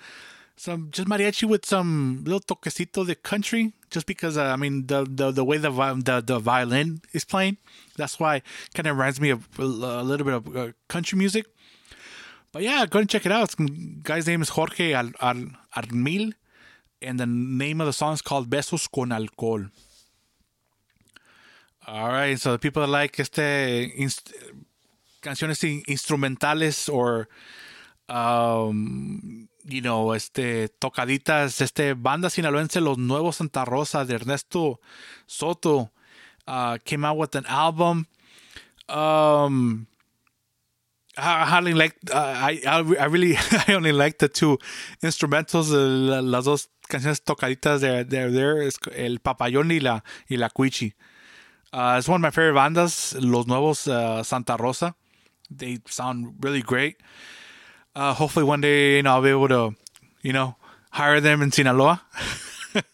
some 0.57 0.90
just 0.90 1.09
mariachi 1.09 1.48
with 1.48 1.64
some 1.64 2.24
little 2.24 2.40
toquecito 2.40 3.07
de 3.07 3.14
country. 3.14 3.72
Just 3.90 4.07
because 4.07 4.37
uh, 4.37 4.44
I 4.44 4.57
mean 4.57 4.87
the, 4.87 5.07
the 5.09 5.31
the 5.31 5.44
way 5.44 5.57
the, 5.57 5.70
the 5.70 6.22
the 6.26 6.38
violin 6.38 7.00
is 7.12 7.24
playing, 7.24 7.57
that's 7.96 8.18
why 8.20 8.42
kind 8.74 8.88
of 8.88 8.96
reminds 8.96 9.20
me 9.20 9.31
of 9.31 9.48
a, 9.59 9.64
little 9.64 10.26
bit 10.26 10.35
of 10.35 10.57
uh, 10.57 10.72
country 10.88 11.16
music. 11.16 11.46
But 12.52 12.62
yeah, 12.62 12.87
go 12.87 13.00
and 13.00 13.08
check 13.08 13.26
it 13.26 13.32
out. 13.32 13.50
This 13.50 13.68
guy's 14.02 14.26
name 14.26 14.42
is 14.42 14.48
Jorge 14.50 14.92
Al, 14.92 15.11
Al, 15.20 15.44
Armil, 15.76 16.32
and 17.02 17.20
the 17.20 17.26
name 17.26 17.80
of 17.80 17.87
the 17.87 17.92
song 17.92 18.14
is 18.14 18.22
called 18.22 18.48
Besos 18.48 18.88
con 18.90 19.12
Alcohol. 19.12 19.66
All 21.87 22.08
right, 22.08 22.38
so 22.38 22.52
the 22.52 22.58
people 22.58 22.82
that 22.82 22.88
like 22.88 23.18
este 23.18 23.38
canciones 25.22 25.62
instrumentales 25.87 26.92
or 26.92 27.28
um, 28.08 29.48
you 29.64 29.82
know, 29.82 30.14
este 30.14 30.68
tocaditas, 30.78 31.61
este 31.61 31.94
banda 31.94 32.30
sinaloense 32.30 32.80
Los 32.80 32.98
Nuevos 32.98 33.37
Santa 33.37 33.64
Rosa 33.64 34.04
de 34.04 34.14
Ernesto 34.14 34.80
Soto 35.26 35.90
uh, 36.46 36.78
came 36.84 37.04
out 37.04 37.18
with 37.18 37.34
an 37.37 37.44
album. 37.46 38.06
Um, 38.88 39.87
I 41.18 41.44
hardly 41.46 41.74
like. 41.74 41.96
Uh, 42.11 42.16
I, 42.16 42.61
I 42.66 43.07
really 43.07 43.37
I 43.68 43.74
only 43.74 43.92
like 43.92 44.18
the 44.18 44.28
two 44.28 44.59
instrumentals. 45.02 45.72
Uh, 45.72 46.22
las 46.22 46.44
dos 46.44 46.68
canciones 46.88 47.20
tocaditas 47.20 47.81
de 47.81 48.04
de 48.04 48.31
there 48.31 48.62
es 48.62 48.78
el 48.94 49.18
Papayón 49.18 49.70
y 49.70 49.81
la 49.81 50.02
y 50.31 50.37
la 50.37 50.48
Cuichi. 50.48 50.92
Uh, 51.72 51.96
it's 51.98 52.09
one 52.09 52.20
of 52.20 52.22
my 52.22 52.31
favorite 52.31 52.54
bandas. 52.54 53.16
Los 53.20 53.46
Nuevos 53.46 53.88
uh, 53.88 54.22
Santa 54.22 54.57
Rosa. 54.57 54.94
They 55.50 55.81
sound 55.87 56.35
really 56.40 56.62
great. 56.62 56.96
Uh, 57.94 58.14
hopefully 58.14 58.44
one 58.44 58.61
day 58.61 58.96
you 58.96 59.02
know 59.02 59.14
I'll 59.14 59.22
be 59.22 59.31
able 59.31 59.48
to 59.48 59.74
you 60.22 60.33
know 60.33 60.57
hire 60.92 61.20
them 61.20 61.42
in 61.42 61.50
Sinaloa 61.50 62.02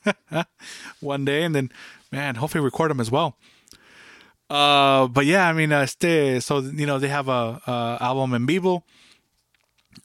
one 1.00 1.24
day, 1.24 1.44
and 1.44 1.54
then 1.54 1.70
man, 2.10 2.36
hopefully 2.36 2.64
record 2.64 2.90
them 2.90 3.00
as 3.00 3.10
well. 3.10 3.36
Uh, 4.50 5.08
but 5.08 5.24
yeah, 5.24 5.48
I 5.48 5.52
mean, 5.52 5.72
uh, 5.72 5.80
este, 5.80 6.42
so 6.42 6.60
you 6.60 6.86
know 6.86 6.98
they 6.98 7.08
have 7.08 7.28
a, 7.28 7.60
album 8.00 8.34
en 8.34 8.46
vivo. 8.46 8.84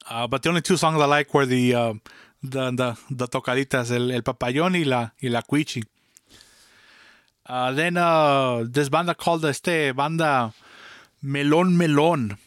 Uh, 0.10 0.28
but 0.28 0.44
the 0.44 0.50
only 0.50 0.62
two 0.62 0.78
songs 0.78 1.02
I 1.02 1.06
like 1.06 1.34
were 1.34 1.46
the 1.46 1.76
uh, 1.76 1.94
the, 2.42 2.72
the 2.72 2.98
the 3.10 3.28
tocaditas, 3.28 3.92
el, 3.92 4.12
el 4.12 4.22
papayón 4.24 4.76
y 4.76 4.84
la 4.86 5.14
y 5.22 5.30
la 5.30 5.42
cuichi. 5.42 5.84
Uh, 7.46 7.72
then 7.74 7.98
uh, 7.98 8.64
this 8.70 8.90
banda 8.90 9.16
called 9.16 9.44
este 9.44 9.96
banda 9.96 10.54
Melon 11.22 11.78
Melon. 11.78 12.38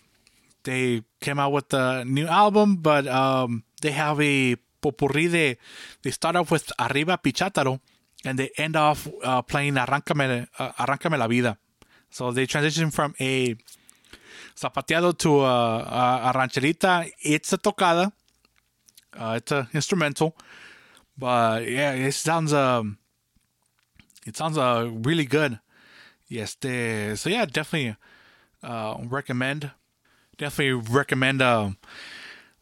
They 0.64 1.02
came 1.20 1.40
out 1.40 1.52
with 1.52 1.74
a 1.74 2.04
new 2.04 2.26
album, 2.26 2.76
but 2.76 3.06
um, 3.08 3.64
they 3.80 3.90
have 3.90 4.20
a 4.20 4.56
popurrí 4.80 5.30
de. 5.30 5.58
They 6.02 6.10
start 6.12 6.36
off 6.36 6.52
with 6.52 6.70
Arriba 6.78 7.18
Pichátaro, 7.18 7.80
and 8.24 8.38
they 8.38 8.50
end 8.56 8.76
off 8.76 9.08
uh, 9.24 9.42
playing 9.42 9.74
Arráncame, 9.74 10.46
uh, 10.58 10.72
Arráncame 10.78 11.18
la 11.18 11.26
Vida. 11.26 11.58
So 12.12 12.30
they 12.30 12.46
transition 12.46 12.90
from 12.90 13.14
a 13.18 13.56
zapateado 14.54 15.16
to 15.18 15.40
a, 15.40 15.78
a, 15.78 16.20
a 16.26 16.32
rancherita. 16.34 17.10
It's 17.22 17.52
a 17.54 17.58
tocada. 17.58 18.12
Uh, 19.18 19.34
it's 19.38 19.50
an 19.50 19.66
instrumental, 19.74 20.36
but 21.18 21.68
yeah, 21.68 21.92
it 21.92 22.12
sounds 22.12 22.52
um, 22.52 22.98
it 24.26 24.36
sounds 24.36 24.56
uh 24.56 24.90
really 25.04 25.26
good. 25.26 25.58
Yes, 26.28 26.54
they, 26.54 27.14
so 27.16 27.28
yeah, 27.28 27.44
definitely 27.44 27.96
uh 28.62 28.96
recommend, 29.04 29.70
definitely 30.38 30.82
recommend 30.94 31.42
uh, 31.42 31.70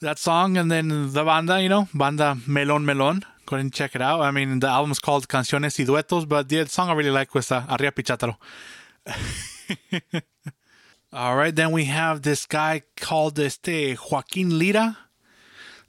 that 0.01 0.19
song. 0.19 0.57
And 0.57 0.71
then 0.71 1.13
the 1.13 1.25
banda, 1.25 1.61
you 1.61 1.69
know, 1.69 1.89
banda 1.95 2.37
Melon 2.47 2.85
Melon. 2.85 3.25
Go 3.47 3.57
and 3.57 3.73
check 3.73 3.97
it 3.97 4.03
out. 4.03 4.21
I 4.21 4.31
mean, 4.31 4.61
the 4.61 4.69
album 4.69 4.93
is 4.93 5.01
called 5.01 5.29
Canciones 5.29 5.79
y 5.79 5.85
Duetos, 5.85 6.29
but 6.29 6.49
the 6.49 6.67
song 6.67 6.89
I 6.89 6.93
really 6.93 7.11
like 7.11 7.35
was 7.35 7.51
uh, 7.51 7.65
Arriba 7.69 7.93
Pichátaro. 7.93 8.37
All 11.13 11.37
right, 11.37 11.55
then 11.55 11.73
we 11.73 11.85
have 11.85 12.23
this 12.23 12.47
guy 12.47 12.83
called 12.97 13.39
este 13.39 13.99
Joaquin 14.11 14.59
Lira. 14.59 14.97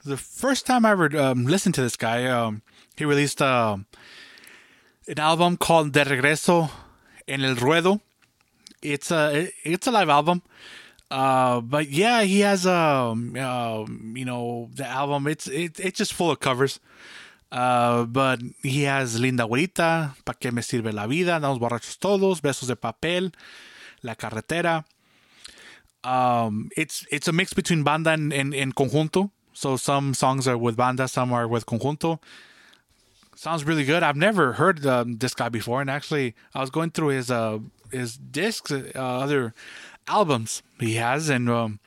The 0.03 0.17
first 0.17 0.65
time 0.65 0.85
I 0.85 0.91
ever 0.91 1.15
um, 1.17 1.45
listened 1.45 1.75
to 1.75 1.81
this 1.81 1.95
guy, 1.95 2.25
um, 2.25 2.63
he 2.95 3.05
released 3.05 3.41
uh, 3.41 3.77
an 5.07 5.19
album 5.19 5.57
called 5.57 5.93
De 5.93 6.03
Regreso 6.03 6.71
en 7.27 7.43
el 7.43 7.55
Ruedo. 7.55 8.01
It's 8.81 9.11
a 9.11 9.51
it's 9.63 9.85
a 9.85 9.91
live 9.91 10.09
album, 10.09 10.41
uh, 11.11 11.61
but 11.61 11.89
yeah, 11.89 12.23
he 12.23 12.39
has 12.39 12.65
a 12.65 12.73
um, 12.73 13.35
uh, 13.37 13.85
you 14.17 14.25
know 14.25 14.69
the 14.73 14.87
album. 14.87 15.27
It's 15.27 15.47
it, 15.47 15.79
it's 15.79 15.99
just 15.99 16.13
full 16.13 16.31
of 16.31 16.39
covers. 16.39 16.79
Uh, 17.51 18.05
but 18.05 18.39
he 18.63 18.83
has 18.83 19.19
Linda 19.19 19.43
Güerita, 19.43 20.15
Pa' 20.23 20.33
qué 20.33 20.53
me 20.53 20.61
sirve 20.61 20.93
la 20.93 21.05
vida, 21.05 21.35
Andamos 21.35 21.59
borrachos 21.59 21.99
todos, 21.99 22.41
Besos 22.41 22.67
de 22.67 22.75
papel, 22.75 23.33
La 24.01 24.15
carretera. 24.15 24.85
Um, 26.03 26.69
it's 26.75 27.05
it's 27.11 27.27
a 27.27 27.31
mix 27.31 27.53
between 27.53 27.83
banda 27.83 28.11
and, 28.11 28.33
and, 28.33 28.55
and 28.55 28.73
conjunto. 28.73 29.31
So 29.53 29.77
some 29.77 30.13
songs 30.13 30.47
are 30.47 30.57
with 30.57 30.75
banda, 30.75 31.07
some 31.07 31.33
are 31.33 31.47
with 31.47 31.65
conjunto. 31.65 32.19
Sounds 33.35 33.63
really 33.65 33.83
good. 33.83 34.01
I've 34.01 34.15
never 34.15 34.53
heard 34.53 34.85
um, 34.85 35.17
this 35.17 35.33
guy 35.33 35.49
before, 35.49 35.81
and 35.81 35.89
actually, 35.89 36.35
I 36.55 36.61
was 36.61 36.69
going 36.69 36.91
through 36.91 37.09
his 37.09 37.29
uh 37.29 37.59
his 37.91 38.17
discs, 38.17 38.71
uh, 38.71 38.89
other 38.95 39.53
albums 40.07 40.63
he 40.79 40.95
has, 40.95 41.29
and 41.29 41.49
um, 41.49 41.79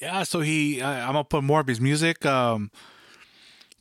yeah. 0.00 0.22
So 0.22 0.40
he, 0.40 0.82
I'm 0.82 1.12
gonna 1.12 1.24
put 1.24 1.44
more 1.44 1.60
of 1.60 1.66
his 1.66 1.80
music. 1.80 2.24
Um, 2.24 2.70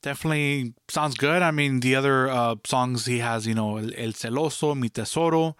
definitely 0.03 0.73
sounds 0.87 1.15
good. 1.15 1.41
I 1.41 1.49
mean, 1.49 1.79
the 1.79 1.95
other 1.95 2.29
uh, 2.29 2.55
songs 2.63 3.07
he 3.07 3.19
has, 3.19 3.47
you 3.47 3.55
know, 3.55 3.77
El, 3.77 4.13
Celoso, 4.13 4.77
Mi 4.77 4.89
Tesoro, 4.89 5.55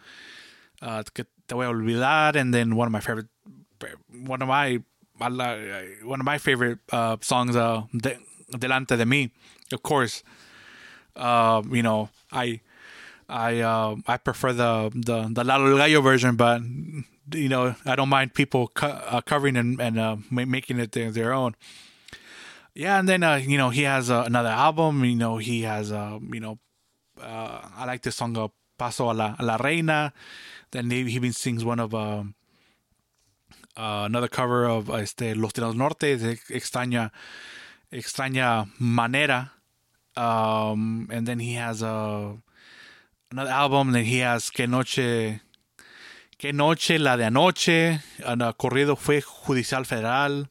uh, 0.82 1.02
Te 1.14 1.24
Voy 1.50 1.66
a 1.66 1.74
Olvidar, 1.74 2.36
and 2.36 2.54
then 2.54 2.76
one 2.76 2.86
of 2.88 2.92
my 2.92 3.00
favorite, 3.00 3.28
one 4.26 4.42
of 4.42 4.48
my, 4.48 4.80
one 5.18 6.20
of 6.20 6.26
my 6.26 6.38
favorite 6.38 6.80
uh, 6.92 7.18
songs, 7.22 7.56
uh, 7.56 7.84
De, 7.98 8.20
Delante 8.52 8.96
de 8.96 9.06
Mi, 9.06 9.32
of 9.72 9.82
course. 9.82 10.24
Uh, 11.16 11.62
you 11.72 11.84
know, 11.84 12.10
I, 12.32 12.62
I, 13.30 13.60
uh, 13.62 13.96
I 14.08 14.18
prefer 14.18 14.52
the 14.54 14.92
the 14.94 15.30
the 15.32 15.44
Lalo 15.44 15.78
Gallo 15.78 16.02
version, 16.02 16.36
but 16.36 16.62
you 17.34 17.50
know, 17.50 17.76
I 17.86 17.96
don't 17.96 18.10
mind 18.10 18.34
people 18.34 18.68
co- 18.74 18.88
uh, 18.88 19.22
covering 19.22 19.56
and 19.56 19.80
and 19.80 20.00
uh, 20.00 20.18
making 20.30 20.80
it 20.80 20.92
their, 20.92 21.12
their 21.12 21.34
own 21.34 21.56
yeah, 22.76 23.00
and 23.00 23.08
then 23.08 23.24
uh, 23.24 23.36
you 23.36 23.58
know 23.58 23.70
he 23.70 23.84
has 23.84 24.10
uh, 24.10 24.24
another 24.26 24.50
album. 24.50 25.04
You 25.06 25.16
know 25.16 25.38
he 25.38 25.62
has 25.62 25.92
uh, 25.92 26.20
you 26.32 26.40
know 26.40 26.60
uh, 27.22 27.62
I 27.78 27.86
like 27.86 28.02
the 28.02 28.12
song 28.12 28.38
of 28.38 28.52
Paso 28.78 29.12
a 29.12 29.14
la, 29.14 29.36
a 29.40 29.44
la 29.44 29.56
Reina. 29.58 30.14
Then 30.72 30.90
he, 30.90 31.04
he 31.04 31.16
even 31.16 31.34
sings 31.34 31.64
one 31.64 31.80
of 31.80 31.94
um, 31.94 32.36
uh, 33.78 34.04
another 34.06 34.28
cover 34.28 34.66
of 34.66 34.90
este 34.90 35.36
Los 35.36 35.54
Tiros 35.54 35.76
Norte 35.76 36.18
extraña 36.50 37.12
extraña 37.92 38.68
manera. 38.80 39.52
Um, 40.16 41.10
and 41.12 41.28
then 41.28 41.40
he 41.40 41.54
has 41.54 41.82
a 41.82 41.88
uh, 41.88 42.34
another 43.32 43.52
album. 43.52 43.92
Then 43.92 44.06
he 44.06 44.20
has 44.20 44.50
Que 44.50 44.68
Noche 44.68 45.42
Que 46.38 46.54
Noche 46.54 47.00
la 47.00 47.16
de 47.16 47.26
Anoche. 47.26 48.00
And, 48.26 48.42
uh, 48.42 48.54
corrido 48.54 48.96
fue 48.96 49.22
Judicial 49.22 49.86
Federal. 49.86 50.50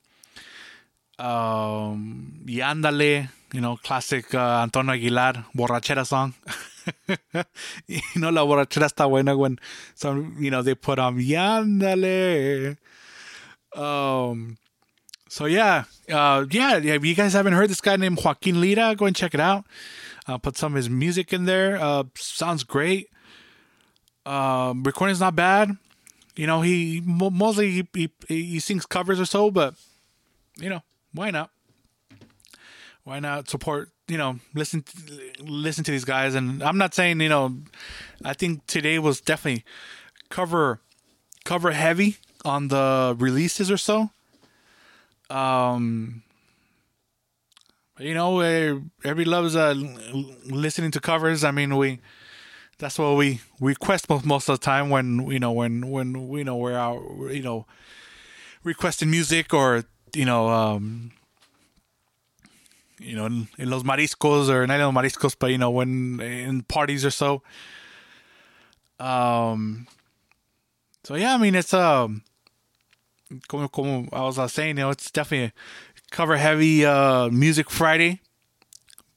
Um, 1.23 2.43
y 2.45 2.63
ándale, 2.63 3.31
you 3.53 3.61
know, 3.61 3.77
classic 3.77 4.35
uh, 4.35 4.63
Antonio 4.63 4.93
Aguilar, 4.93 5.47
borrachera 5.55 6.05
song. 6.05 6.35
you 7.87 8.01
know, 8.17 8.31
la 8.31 8.43
borrachera 8.43 8.87
está 8.87 9.09
buena 9.09 9.37
when 9.37 9.61
some, 9.95 10.35
you 10.41 10.51
know, 10.51 10.63
they 10.63 10.75
put 10.75 10.99
on 10.99 11.17
ándale. 11.19 12.77
Um, 13.77 14.59
so 15.29 15.47
yeah, 15.47 15.85
uh, 16.11 16.45
yeah, 16.51 16.79
if 16.79 17.05
you 17.05 17.15
guys 17.15 17.35
haven't 17.35 17.53
heard 17.53 17.71
this 17.71 17.81
guy 17.81 17.97
named 17.97 18.21
Joaquin 18.23 18.61
Lira, 18.61 18.97
go 18.97 19.07
and 19.07 19.15
check 19.15 19.33
it 19.33 19.41
out. 19.41 19.65
Uh, 20.27 20.39
put 20.39 20.57
some 20.57 20.73
of 20.73 20.77
his 20.77 20.91
music 20.91 21.33
in 21.33 21.45
there. 21.45 21.79
Uh, 21.81 22.03
sounds 22.17 22.65
great. 22.65 23.09
Um, 24.27 24.83
recording's 24.83 25.21
not 25.21 25.37
bad. 25.37 25.77
You 26.35 26.49
know, 26.49 26.63
he 26.63 27.01
mostly 27.05 27.71
he, 27.71 27.89
he, 27.95 28.11
he 28.27 28.59
sings 28.59 28.87
covers 28.87 29.21
or 29.21 29.25
so, 29.25 29.53
but 29.53 29.75
you 30.57 30.69
know, 30.69 30.83
why 31.13 31.31
not? 31.31 31.51
Why 33.05 33.19
not 33.21 33.49
support? 33.49 33.91
You 34.09 34.19
know, 34.19 34.39
listen, 34.55 34.85
listen 35.41 35.85
to 35.85 35.91
these 35.91 36.05
guys. 36.05 36.35
And 36.35 36.63
I'm 36.63 36.79
not 36.79 36.95
saying 36.95 37.21
you 37.21 37.29
know, 37.29 37.57
I 38.25 38.35
think 38.35 38.67
today 38.67 38.99
was 38.99 39.21
definitely 39.21 39.65
cover 40.29 40.81
cover 41.45 41.73
heavy 41.73 42.19
on 42.45 42.69
the 42.69 43.17
releases 43.19 43.71
or 43.71 43.77
so. 43.77 44.11
Um, 45.31 46.23
you 47.99 48.15
know, 48.15 48.41
every 49.05 49.25
loves 49.25 49.57
uh, 49.57 49.75
listening 50.45 50.91
to 50.93 51.01
covers. 51.01 51.45
I 51.45 51.51
mean, 51.51 51.77
we 51.77 52.01
that's 52.79 52.99
what 52.99 53.17
we 53.17 53.41
request 53.61 54.09
most, 54.09 54.25
most 54.25 54.49
of 54.49 54.59
the 54.59 54.65
time 54.65 54.91
when 54.91 55.31
you 55.31 55.39
know 55.39 55.53
when 55.53 55.91
when 55.91 56.15
you 56.37 56.45
know 56.45 56.57
we're 56.57 56.77
out 56.77 57.01
you 57.31 57.43
know 57.43 57.67
requesting 58.65 59.11
music 59.11 59.55
or 59.55 59.85
you 60.15 60.25
know, 60.25 60.49
um, 60.49 61.13
you 62.99 63.17
know, 63.17 63.27
in, 63.27 63.49
in 63.59 63.71
los 63.71 63.83
mariscos 63.83 64.49
or 64.49 64.67
not 64.67 64.79
in 64.81 64.87
los 64.87 64.95
mariscos, 64.95 65.37
but 65.39 65.51
you 65.51 65.59
know, 65.59 65.71
when 65.71 66.21
in 66.21 66.63
parties 66.63 67.05
or 67.05 67.11
so. 67.11 67.43
Um. 69.01 69.87
So 71.05 71.17
yeah, 71.17 71.35
I 71.35 71.37
mean, 71.37 71.57
it's 71.57 71.75
um, 71.75 72.23
como, 73.49 73.67
como 73.69 74.09
I 74.13 74.21
was 74.23 74.39
uh, 74.39 74.47
saying, 74.47 74.77
you 74.79 74.85
know, 74.85 74.91
it's 74.91 75.11
definitely 75.11 75.53
cover 76.11 76.37
heavy 76.37 76.85
uh 76.85 77.29
music 77.31 77.71
Friday, 77.71 78.21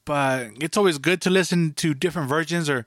but 0.04 0.48
it's 0.60 0.76
always 0.76 0.98
good 0.98 1.20
to 1.22 1.30
listen 1.30 1.74
to 1.74 1.94
different 1.94 2.28
versions 2.28 2.68
or 2.68 2.86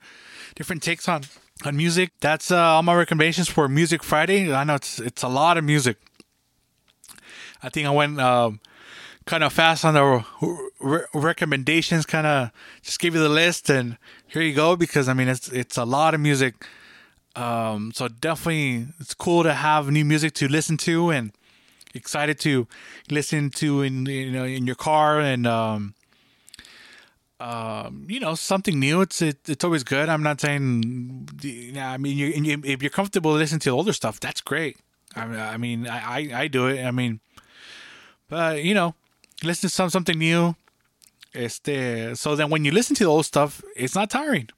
different 0.56 0.84
takes 0.84 1.08
on 1.08 1.24
on 1.66 1.78
music. 1.78 2.12
That's 2.20 2.52
uh, 2.52 2.58
all 2.58 2.84
my 2.84 2.96
recommendations 2.96 3.50
for 3.50 3.68
Music 3.68 4.04
Friday. 4.04 4.54
I 4.54 4.64
know 4.64 4.76
it's 4.76 5.00
it's 5.00 5.24
a 5.24 5.30
lot 5.30 5.58
of 5.58 5.64
music. 5.64 5.98
I 7.62 7.70
think 7.70 7.88
I 7.88 7.92
went 7.92 8.20
um, 8.20 8.60
kind 9.26 9.44
of 9.44 9.54
fast 9.54 9.86
on 9.86 9.94
the 9.94 10.26
re- 10.80 11.06
recommendations. 11.14 12.06
Kind 12.06 12.28
of 12.28 12.52
just 12.82 13.00
give 13.00 13.14
you 13.14 13.22
the 13.22 13.30
list, 13.30 13.70
and 13.70 13.98
here 14.28 14.42
you 14.42 14.54
go. 14.54 14.76
Because 14.76 15.08
I 15.08 15.14
mean, 15.14 15.28
it's 15.28 15.50
it's 15.50 15.78
a 15.78 15.86
lot 15.86 16.14
of 16.14 16.20
music. 16.20 16.66
Um, 17.36 17.92
so 17.94 18.08
definitely, 18.08 18.88
it's 19.00 19.14
cool 19.14 19.44
to 19.44 19.54
have 19.54 19.90
new 19.90 20.06
music 20.06 20.34
to 20.36 20.48
listen 20.48 20.78
to, 20.78 21.10
and 21.10 21.32
excited 21.94 22.40
to 22.42 22.68
listen 23.10 23.50
to 23.50 23.82
in 23.82 24.06
you 24.06 24.32
know 24.32 24.46
in 24.46 24.66
your 24.66 24.76
car 24.76 25.20
and 25.20 25.46
um, 25.48 25.94
um, 27.40 28.06
you 28.10 28.20
know 28.20 28.36
something 28.36 28.80
new. 28.80 29.02
It's 29.02 29.22
it, 29.22 29.48
it's 29.48 29.64
always 29.64 29.84
good. 29.84 30.10
I'm 30.10 30.24
not 30.24 30.42
saying, 30.42 31.30
I 31.78 31.98
mean, 31.98 32.18
you, 32.18 32.28
you, 32.28 32.62
if 32.64 32.84
you're 32.84 32.90
comfortable 32.90 33.34
listening 33.34 33.60
to 33.62 33.70
older 33.72 33.94
stuff, 33.94 34.20
that's 34.20 34.42
great. 34.42 34.78
I, 35.16 35.24
I 35.24 35.58
mean, 35.58 35.88
I, 35.88 35.98
I, 36.00 36.42
I 36.42 36.48
do 36.48 36.68
it. 36.68 36.84
I 36.84 36.92
mean, 36.92 37.20
but 38.30 38.64
you 38.64 38.74
know, 38.74 38.96
listen 39.44 39.70
to 39.70 39.76
some 39.76 39.90
something 39.90 40.18
new. 40.18 40.56
Este, 41.34 42.16
so 42.16 42.36
then 42.36 42.50
when 42.50 42.66
you 42.66 42.72
listen 42.72 42.96
to 42.96 43.04
the 43.04 43.10
old 43.10 43.26
stuff, 43.26 43.62
it's 43.76 43.96
not 43.96 44.10
tiring. 44.10 44.50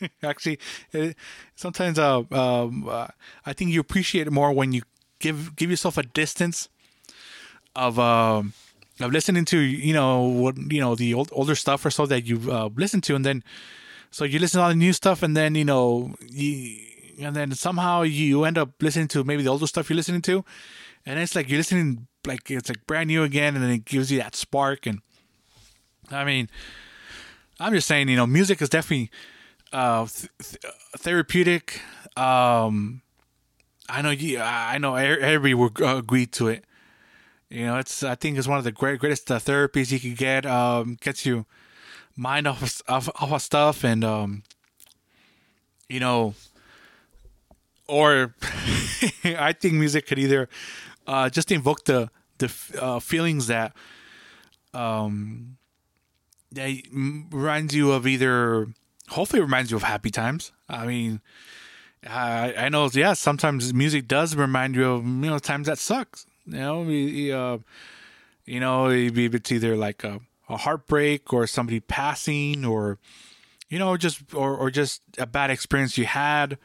Actually, 0.22 0.58
it, 0.92 1.16
sometimes 1.56 1.98
uh, 1.98 2.22
um, 2.30 2.88
uh, 2.88 3.08
I 3.46 3.52
think 3.52 3.70
you 3.70 3.80
appreciate 3.80 4.26
it 4.26 4.30
more 4.30 4.52
when 4.52 4.72
you 4.72 4.82
give 5.18 5.56
give 5.56 5.70
yourself 5.70 5.96
a 5.98 6.02
distance 6.02 6.68
of 7.74 7.98
um 7.98 8.52
of 9.00 9.10
listening 9.10 9.44
to 9.44 9.58
you 9.58 9.92
know 9.92 10.22
what 10.22 10.56
you 10.70 10.80
know 10.80 10.94
the 10.94 11.14
old 11.14 11.30
older 11.32 11.54
stuff 11.54 11.84
or 11.84 11.90
so 11.90 12.06
that 12.06 12.24
you've 12.24 12.48
uh, 12.48 12.68
listened 12.76 13.02
to, 13.04 13.14
and 13.14 13.24
then 13.24 13.42
so 14.10 14.24
you 14.24 14.38
listen 14.38 14.58
to 14.58 14.62
all 14.62 14.68
the 14.70 14.76
new 14.76 14.92
stuff, 14.92 15.22
and 15.22 15.36
then 15.36 15.54
you 15.54 15.64
know 15.64 16.14
you 16.30 16.78
and 17.20 17.34
then 17.34 17.52
somehow 17.52 18.02
you 18.02 18.44
end 18.44 18.58
up 18.58 18.70
listening 18.80 19.08
to 19.08 19.24
maybe 19.24 19.42
the 19.42 19.50
older 19.50 19.66
stuff 19.66 19.88
you're 19.88 19.96
listening 19.96 20.22
to, 20.22 20.44
and 21.06 21.18
it's 21.18 21.34
like 21.34 21.48
you're 21.48 21.58
listening 21.58 22.06
like 22.26 22.50
it's 22.50 22.68
like 22.68 22.86
brand 22.86 23.08
new 23.08 23.22
again, 23.22 23.54
and 23.54 23.62
then 23.62 23.70
it 23.70 23.84
gives 23.84 24.10
you 24.10 24.18
that 24.18 24.34
spark. 24.34 24.86
And 24.86 25.00
I 26.10 26.24
mean, 26.24 26.48
I'm 27.60 27.72
just 27.72 27.86
saying, 27.86 28.08
you 28.08 28.16
know, 28.16 28.26
music 28.26 28.60
is 28.62 28.68
definitely 28.68 29.10
uh, 29.72 30.06
th- 30.06 30.30
th- 30.42 30.74
therapeutic. 30.98 31.80
Um, 32.16 33.02
I 33.88 34.02
know 34.02 34.10
you. 34.10 34.40
I 34.40 34.78
know 34.78 34.94
everybody 34.94 35.54
will 35.54 35.72
agree 35.96 36.26
to 36.26 36.48
it. 36.48 36.64
You 37.50 37.66
know, 37.66 37.78
it's. 37.78 38.02
I 38.02 38.14
think 38.14 38.38
it's 38.38 38.48
one 38.48 38.58
of 38.58 38.64
the 38.64 38.72
great, 38.72 39.00
greatest 39.00 39.30
uh, 39.30 39.38
therapies 39.38 39.92
you 39.92 40.00
can 40.00 40.14
get. 40.14 40.46
Um, 40.46 40.96
gets 41.00 41.26
you 41.26 41.46
mind 42.16 42.46
off 42.46 42.62
of, 42.62 42.82
off, 42.88 43.08
off 43.22 43.32
of 43.32 43.42
stuff, 43.42 43.84
and 43.84 44.04
um, 44.04 44.42
you 45.88 46.00
know, 46.00 46.34
or 47.86 48.34
I 49.24 49.52
think 49.52 49.74
music 49.74 50.06
could 50.06 50.18
either 50.18 50.48
uh, 51.06 51.28
just 51.30 51.50
invoke 51.52 51.84
the 51.84 52.10
the 52.38 52.52
uh, 52.80 52.98
feelings 52.98 53.46
that 53.46 53.72
um 54.72 55.56
that 56.52 56.82
reminds 57.30 57.74
you 57.74 57.92
of 57.92 58.06
either 58.06 58.66
hopefully 59.08 59.42
reminds 59.42 59.70
you 59.70 59.76
of 59.76 59.82
happy 59.82 60.10
times. 60.10 60.52
I 60.68 60.86
mean, 60.86 61.20
I 62.06 62.54
I 62.54 62.68
know 62.68 62.88
yeah 62.92 63.12
sometimes 63.12 63.72
music 63.72 64.08
does 64.08 64.34
remind 64.34 64.74
you 64.74 64.86
of 64.90 65.04
you 65.04 65.10
know 65.10 65.38
times 65.38 65.66
that 65.66 65.78
sucks. 65.78 66.26
You 66.46 66.58
know, 66.58 66.82
uh, 66.82 67.58
you 68.44 68.60
know 68.60 68.88
it's 68.90 69.52
either 69.52 69.76
like 69.76 70.04
a, 70.04 70.20
a 70.48 70.56
heartbreak 70.58 71.32
or 71.32 71.46
somebody 71.46 71.80
passing 71.80 72.64
or 72.64 72.98
you 73.74 73.80
know 73.80 73.96
just 73.96 74.32
or 74.32 74.56
or 74.56 74.70
just 74.70 75.02
a 75.18 75.26
bad 75.26 75.50
experience 75.50 75.98
you 75.98 76.04
had 76.04 76.58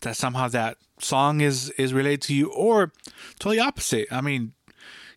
that 0.00 0.16
somehow 0.16 0.48
that 0.48 0.78
song 0.98 1.42
is 1.42 1.68
is 1.76 1.92
related 1.92 2.22
to 2.22 2.34
you 2.34 2.50
or 2.52 2.90
totally 3.38 3.60
opposite. 3.60 4.08
I 4.10 4.22
mean, 4.22 4.54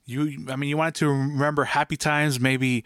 you 0.06 0.46
I 0.50 0.58
mean 0.58 0.70
you 0.70 0.76
wanted 0.76 0.96
to 0.96 1.08
remember 1.08 1.64
happy 1.64 1.96
times, 1.96 2.38
maybe 2.38 2.84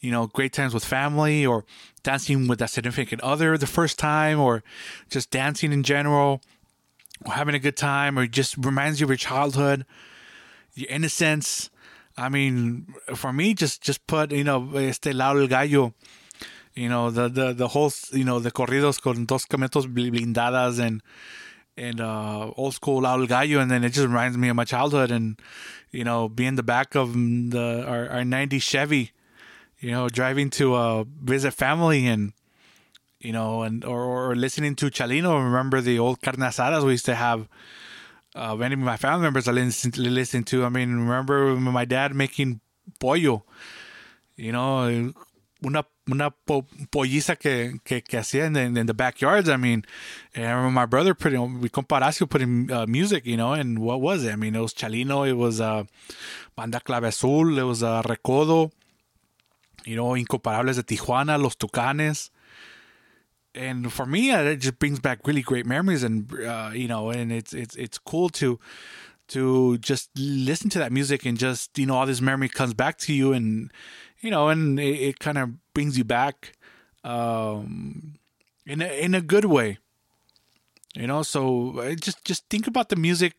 you 0.00 0.10
know 0.10 0.26
great 0.26 0.52
times 0.52 0.74
with 0.74 0.84
family 0.84 1.46
or 1.46 1.64
dancing 2.02 2.48
with 2.48 2.60
a 2.60 2.68
significant 2.68 3.22
other 3.22 3.56
the 3.56 3.66
first 3.66 3.98
time 3.98 4.38
or 4.38 4.62
just 5.08 5.30
dancing 5.30 5.72
in 5.72 5.82
general 5.82 6.42
or 7.24 7.32
having 7.32 7.54
a 7.54 7.58
good 7.58 7.78
time 7.78 8.18
or 8.18 8.26
just 8.26 8.58
reminds 8.58 9.00
you 9.00 9.06
of 9.06 9.10
your 9.10 9.16
childhood, 9.16 9.86
your 10.74 10.90
innocence. 10.90 11.70
I 12.18 12.28
mean, 12.28 12.92
for 13.14 13.32
me, 13.32 13.54
just 13.54 13.80
just 13.80 14.06
put 14.06 14.32
you 14.32 14.44
know 14.44 14.76
este 14.76 15.14
Lalo 15.14 15.40
el 15.40 15.48
Gallo, 15.48 15.94
you 16.74 16.88
know 16.88 17.10
the 17.10 17.28
the 17.28 17.52
the 17.52 17.68
whole 17.68 17.92
you 18.12 18.24
know 18.24 18.38
the 18.38 18.50
corridos 18.50 19.00
con 19.00 19.26
dos 19.26 19.46
camionetas 19.46 19.86
blindadas 19.86 20.78
and 20.78 21.02
and 21.76 22.00
uh, 22.00 22.50
old 22.56 22.74
school 22.74 23.06
El 23.06 23.26
Gallo, 23.26 23.58
and 23.58 23.70
then 23.70 23.82
it 23.82 23.90
just 23.90 24.06
reminds 24.06 24.36
me 24.36 24.48
of 24.48 24.56
my 24.56 24.64
childhood 24.64 25.10
and 25.10 25.40
you 25.90 26.04
know 26.04 26.28
being 26.28 26.56
the 26.56 26.62
back 26.62 26.94
of 26.94 27.14
the 27.14 27.84
our, 27.86 28.08
our 28.10 28.22
'90s 28.22 28.62
Chevy, 28.62 29.12
you 29.80 29.90
know, 29.90 30.08
driving 30.08 30.50
to 30.50 30.74
uh, 30.74 31.04
visit 31.22 31.52
family 31.52 32.06
and 32.06 32.32
you 33.22 33.32
know, 33.32 33.62
and 33.62 33.84
or, 33.84 34.02
or 34.02 34.36
listening 34.36 34.74
to 34.76 34.86
Chalino. 34.86 35.42
Remember 35.42 35.80
the 35.80 35.98
old 35.98 36.20
carne 36.20 36.36
asadas 36.36 36.84
we 36.84 36.92
used 36.92 37.06
to 37.06 37.14
have. 37.14 37.48
Uh, 38.34 38.56
many 38.56 38.72
of 38.72 38.80
my 38.80 38.96
family 38.96 39.22
members 39.22 39.46
I 39.46 39.52
listen, 39.52 39.92
listen 39.96 40.42
to. 40.44 40.64
I 40.64 40.70
mean, 40.70 41.06
remember 41.06 41.54
my 41.56 41.84
dad 41.84 42.14
making 42.14 42.60
pollo, 42.98 43.44
you 44.36 44.52
know, 44.52 45.12
una 45.64 45.84
una 46.10 46.30
po, 46.30 46.66
polliza 46.90 47.36
que, 47.36 47.80
que, 47.84 48.02
que 48.02 48.18
hacía 48.18 48.46
in 48.46 48.52
the, 48.54 48.80
in 48.80 48.86
the 48.86 48.94
backyards. 48.94 49.48
I 49.48 49.56
mean, 49.56 49.84
I 50.36 50.40
remember 50.40 50.70
my 50.70 50.86
brother 50.86 51.14
putting, 51.14 51.60
we 51.60 51.68
comparacio 51.68 52.28
putting 52.28 52.70
uh, 52.72 52.86
music, 52.86 53.24
you 53.26 53.36
know, 53.36 53.52
and 53.52 53.78
what 53.78 54.00
was 54.00 54.24
it? 54.24 54.32
I 54.32 54.36
mean, 54.36 54.54
it 54.54 54.60
was 54.60 54.74
Chalino, 54.74 55.28
it 55.28 55.34
was 55.34 55.60
uh, 55.60 55.84
Banda 56.56 56.80
Clave 56.80 57.04
Azul, 57.04 57.58
it 57.58 57.62
was 57.62 57.82
uh, 57.82 58.02
Recodo, 58.02 58.72
you 59.84 59.96
know, 59.96 60.10
Incomparables 60.10 60.76
de 60.76 60.82
Tijuana, 60.82 61.40
Los 61.40 61.56
Tucanes. 61.56 62.30
And 63.54 63.92
for 63.92 64.06
me, 64.06 64.30
uh, 64.30 64.42
it 64.42 64.56
just 64.56 64.78
brings 64.78 64.98
back 64.98 65.26
really 65.26 65.42
great 65.42 65.66
memories, 65.66 66.02
and 66.02 66.32
uh, 66.42 66.70
you 66.72 66.88
know, 66.88 67.10
and 67.10 67.30
it's 67.30 67.52
it's 67.52 67.76
it's 67.76 67.98
cool 67.98 68.30
to 68.30 68.58
to 69.28 69.76
just 69.78 70.08
listen 70.16 70.70
to 70.70 70.78
that 70.78 70.90
music 70.90 71.26
and 71.26 71.38
just 71.38 71.78
you 71.78 71.84
know 71.84 71.96
all 71.96 72.06
this 72.06 72.22
memory 72.22 72.48
comes 72.48 72.72
back 72.72 72.96
to 72.98 73.12
you 73.12 73.34
and 73.34 73.70
you 74.22 74.30
know, 74.30 74.48
and 74.48 74.80
it, 74.80 75.00
it 75.00 75.18
kind 75.18 75.36
of 75.36 75.50
brings 75.74 75.98
you 75.98 76.04
back 76.04 76.54
um, 77.04 78.14
in 78.64 78.80
a, 78.80 78.86
in 78.86 79.14
a 79.14 79.20
good 79.20 79.44
way. 79.44 79.78
You 80.94 81.06
know, 81.06 81.22
so 81.22 81.94
just 81.98 82.22
just 82.22 82.50
think 82.50 82.66
about 82.66 82.90
the 82.90 82.96
music. 82.96 83.32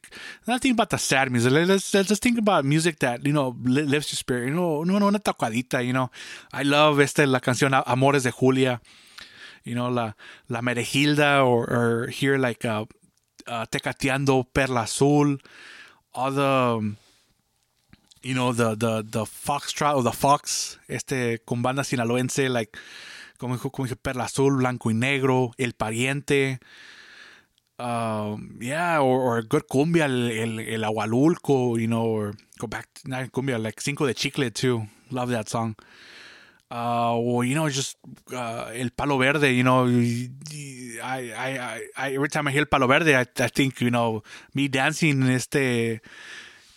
Not 0.48 0.62
think 0.62 0.74
about 0.74 0.90
the 0.90 0.98
sad 0.98 1.32
music. 1.32 1.52
Let's 1.52 1.94
let's 1.94 2.10
just 2.10 2.24
think 2.24 2.40
about 2.40 2.66
music 2.66 2.98
that 3.00 3.24
you 3.28 3.32
know 3.32 3.56
lifts 3.64 4.12
your 4.12 4.18
spirit. 4.18 4.48
You 4.48 4.56
know, 4.56 4.84
no, 4.84 4.98
no, 4.98 5.08
una 5.08 5.20
tocadita. 5.20 5.86
You 5.86 5.94
know, 5.94 6.10
I 6.52 6.64
love 6.64 7.00
esta 7.00 7.28
la 7.28 7.40
canción 7.40 7.80
Amores 7.86 8.24
de 8.24 8.32
Julia. 8.32 8.82
You 9.64 9.76
know, 9.76 9.88
la 9.90 10.14
la 10.50 10.62
Merejilda 10.62 11.46
or 11.46 11.70
or 11.70 12.08
here 12.08 12.40
like 12.40 12.66
uh, 12.66 12.86
uh, 13.46 13.68
Tecateando 13.68 14.48
Perla 14.52 14.82
Azul. 14.82 15.38
All 16.16 16.32
the 16.32 16.42
um, 16.44 16.98
you 18.24 18.34
know, 18.34 18.54
the, 18.54 18.76
the, 18.76 19.04
the 19.04 19.26
foxtrot 19.26 19.96
or 19.96 20.04
the 20.04 20.12
fox, 20.12 20.80
este, 20.88 21.40
con 21.46 21.62
banda 21.62 21.84
sinaloense, 21.84 22.50
like, 22.50 22.78
como, 23.38 23.58
como 23.58 23.86
dije, 23.86 23.96
Perla 23.96 24.26
Azul, 24.26 24.58
Blanco 24.58 24.90
y 24.90 24.94
Negro, 24.94 25.52
El 25.58 25.74
Pariente, 25.74 26.60
um, 27.78 28.58
yeah, 28.62 29.02
or, 29.02 29.20
or 29.20 29.42
good 29.44 29.64
cumbia, 29.70 30.06
el, 30.06 30.32
el, 30.32 30.60
el 30.60 30.84
Agualulco, 30.84 31.78
you 31.78 31.88
know, 31.88 32.06
or 32.06 32.34
go 32.58 32.68
back, 32.68 32.88
to, 32.94 33.10
not 33.10 33.30
cumbia, 33.32 33.62
like 33.62 33.82
Cinco 33.82 34.06
de 34.06 34.14
Chicle 34.14 34.50
too, 34.52 34.88
love 35.12 35.30
that 35.30 35.50
song. 35.50 35.76
Uh, 36.72 37.16
or 37.16 37.46
you 37.46 37.54
know, 37.54 37.70
just 37.70 37.98
uh, 38.34 38.72
El 38.74 38.90
Palo 38.90 39.20
Verde, 39.20 39.54
you 39.54 39.62
know, 39.62 39.86
I, 39.86 41.32
I, 41.38 41.82
I, 41.96 42.14
every 42.14 42.30
time 42.30 42.48
I 42.48 42.52
hear 42.52 42.62
El 42.62 42.66
Palo 42.66 42.88
Verde, 42.88 43.16
I, 43.16 43.28
I 43.38 43.48
think, 43.50 43.80
you 43.80 43.92
know, 43.92 44.24
me 44.56 44.70
dancing 44.70 45.22
este 45.30 46.02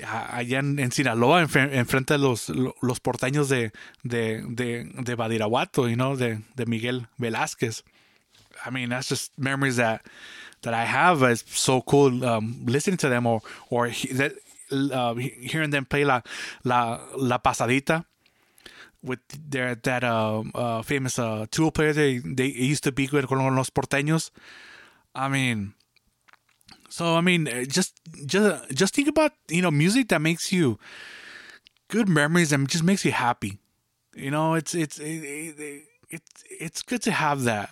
allá 0.04 0.59
en, 0.59 0.78
en 0.78 0.92
Sinaloa, 0.92 1.40
enfrente 1.40 2.14
en 2.14 2.20
de 2.20 2.26
los, 2.26 2.48
los 2.82 3.00
porteños 3.00 3.48
de, 3.48 3.72
de, 4.02 4.42
de, 4.48 4.85
de 4.85 5.14
Badiraguato, 5.14 5.88
you 5.88 5.96
know, 5.96 6.16
de, 6.16 6.40
de 6.54 6.66
Miguel 6.66 7.09
Velázquez. 7.18 7.82
I 8.64 8.70
mean, 8.70 8.90
that's 8.90 9.09
just 9.09 9.32
memories 9.38 9.76
that 9.76 10.02
that 10.62 10.74
I 10.74 10.85
have. 10.85 11.22
It's 11.22 11.44
so 11.46 11.82
cool 11.82 12.24
um, 12.24 12.64
listening 12.66 12.96
to 12.98 13.09
them 13.09 13.26
or 13.26 13.42
or 13.70 13.87
uh, 13.87 15.14
hearing 15.14 15.70
them 15.70 15.85
play 15.85 16.04
la, 16.04 16.22
la, 16.64 17.00
la 17.16 17.38
pasadita. 17.38 18.04
with 19.02 19.20
their 19.50 19.76
that 19.76 20.02
uh, 20.02 20.42
uh 20.54 20.82
famous 20.82 21.18
uh 21.18 21.46
tool 21.50 21.70
player 21.70 21.92
they 21.92 22.46
used 22.46 22.82
to 22.82 22.90
be 22.90 23.09
with 23.12 23.28
con 23.28 23.54
los 23.54 23.70
porteños. 23.70 24.30
I 25.14 25.28
mean, 25.28 25.74
so 26.96 27.14
I 27.14 27.20
mean, 27.20 27.46
uh, 27.46 27.64
just 27.64 28.00
just 28.24 28.70
just 28.74 28.94
think 28.94 29.06
about 29.06 29.32
you 29.50 29.61
know 29.61 29.70
music 29.70 30.09
that 30.09 30.22
makes 30.22 30.50
you 30.50 30.78
good 31.88 32.09
memories 32.09 32.52
and 32.52 32.66
just 32.66 32.85
makes 32.85 33.04
you 33.04 33.12
happy. 33.12 33.59
You 34.14 34.30
know, 34.30 34.54
it's 34.54 34.74
it's 34.74 34.98
it, 34.98 35.04
it, 35.04 35.85
it's 36.09 36.44
it's 36.48 36.80
good 36.80 37.02
to 37.02 37.11
have 37.11 37.42
that, 37.42 37.68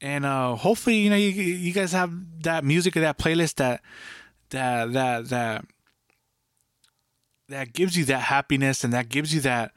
and 0.00 0.26
uh 0.26 0.56
hopefully 0.56 0.96
you 0.96 1.10
know 1.10 1.16
you 1.16 1.28
you 1.28 1.72
guys 1.72 1.92
have 1.92 2.12
that 2.42 2.64
music 2.64 2.96
or 2.96 3.02
that 3.02 3.18
playlist 3.18 3.54
that 3.62 3.82
that 4.50 4.92
that 4.94 5.28
that 5.28 5.64
that 7.48 7.72
gives 7.72 7.96
you 7.96 8.04
that 8.06 8.22
happiness 8.22 8.82
and 8.82 8.92
that 8.92 9.08
gives 9.10 9.32
you 9.32 9.42
that 9.42 9.70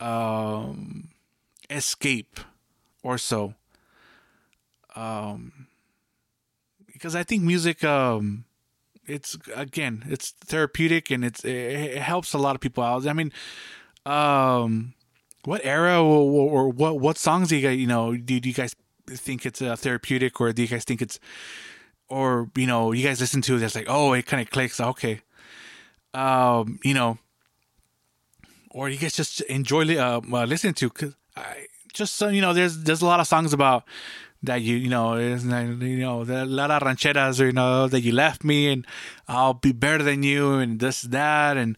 um 0.00 1.10
escape 1.70 2.40
or 3.04 3.18
so 3.18 3.54
um 4.96 5.68
because 7.02 7.16
i 7.16 7.24
think 7.24 7.42
music 7.42 7.82
um 7.82 8.44
it's 9.06 9.36
again 9.54 10.04
it's 10.08 10.30
therapeutic 10.30 11.10
and 11.10 11.24
it's 11.24 11.44
it, 11.44 11.98
helps 11.98 12.32
a 12.34 12.38
lot 12.38 12.54
of 12.54 12.60
people 12.60 12.84
out. 12.84 13.06
I 13.06 13.12
mean 13.12 13.32
um 14.06 14.94
what 15.44 15.60
era 15.64 16.02
or, 16.02 16.50
or 16.50 16.68
what 16.68 17.00
what 17.00 17.18
songs 17.18 17.48
do 17.48 17.56
you 17.56 17.68
guys 17.68 17.78
you 17.78 17.86
know 17.86 18.16
do, 18.16 18.38
do 18.38 18.48
you 18.48 18.54
guys 18.54 18.76
think 19.08 19.44
it's 19.44 19.60
uh, 19.60 19.74
therapeutic 19.74 20.40
or 20.40 20.52
do 20.52 20.62
you 20.62 20.68
guys 20.68 20.84
think 20.84 21.02
it's 21.02 21.18
or 22.08 22.50
you 22.56 22.66
know 22.66 22.92
you 22.92 23.04
guys 23.04 23.20
listen 23.20 23.42
to 23.42 23.58
that's 23.58 23.74
like 23.74 23.86
oh 23.88 24.12
it 24.12 24.26
kind 24.26 24.40
of 24.40 24.50
clicks 24.50 24.80
okay. 24.80 25.20
Um 26.14 26.78
you 26.84 26.94
know 26.94 27.18
or 28.70 28.88
you 28.88 28.98
guys 28.98 29.14
just 29.14 29.40
enjoy 29.42 29.96
uh, 29.96 30.20
uh 30.32 30.44
listening 30.44 30.74
to 30.74 30.90
cause 30.90 31.16
I 31.36 31.66
just 31.92 32.14
so 32.14 32.28
you 32.28 32.40
know 32.40 32.52
there's 32.52 32.84
there's 32.84 33.02
a 33.02 33.06
lot 33.06 33.18
of 33.18 33.26
songs 33.26 33.52
about 33.52 33.84
that 34.42 34.60
you 34.62 34.76
you 34.76 34.88
know 34.88 35.16
you 35.16 35.98
know 35.98 36.24
the 36.24 36.44
lot 36.44 36.70
of 36.70 36.82
rancheras 36.82 37.38
you 37.38 37.52
know 37.52 37.86
that 37.86 38.00
you 38.00 38.12
left 38.12 38.42
me 38.42 38.72
and 38.72 38.86
I'll 39.28 39.54
be 39.54 39.72
better 39.72 40.02
than 40.02 40.22
you 40.22 40.54
and 40.54 40.80
this 40.80 41.02
that 41.02 41.56
and 41.56 41.76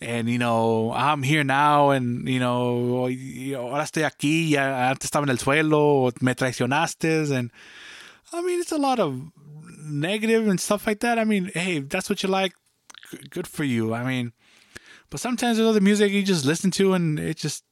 and 0.00 0.28
you 0.28 0.38
know 0.38 0.92
I'm 0.92 1.22
here 1.22 1.44
now 1.44 1.90
and 1.90 2.28
you 2.28 2.40
know 2.40 3.06
ahora 3.06 3.84
estoy 3.84 4.04
aquí 4.04 4.50
ya 4.50 4.90
antes 4.90 5.10
estaba 5.10 5.24
en 5.24 5.30
el 5.30 5.38
suelo 5.38 6.10
me 6.20 6.34
traicionaste 6.34 7.30
and 7.30 7.50
I 8.32 8.42
mean 8.42 8.60
it's 8.60 8.72
a 8.72 8.78
lot 8.78 8.98
of 8.98 9.30
negative 9.82 10.46
and 10.46 10.60
stuff 10.60 10.86
like 10.86 11.00
that. 11.00 11.18
I 11.18 11.24
mean 11.24 11.50
hey 11.54 11.80
that's 11.80 12.08
what 12.08 12.22
you 12.22 12.28
like 12.28 12.54
good 13.30 13.46
for 13.46 13.64
you. 13.64 13.94
I 13.94 14.04
mean 14.04 14.32
but 15.10 15.20
sometimes 15.20 15.58
there's 15.58 15.68
other 15.68 15.80
music 15.80 16.10
you 16.12 16.22
just 16.22 16.44
listen 16.44 16.70
to 16.72 16.94
and 16.94 17.18
it 17.20 17.36
just 17.36 17.64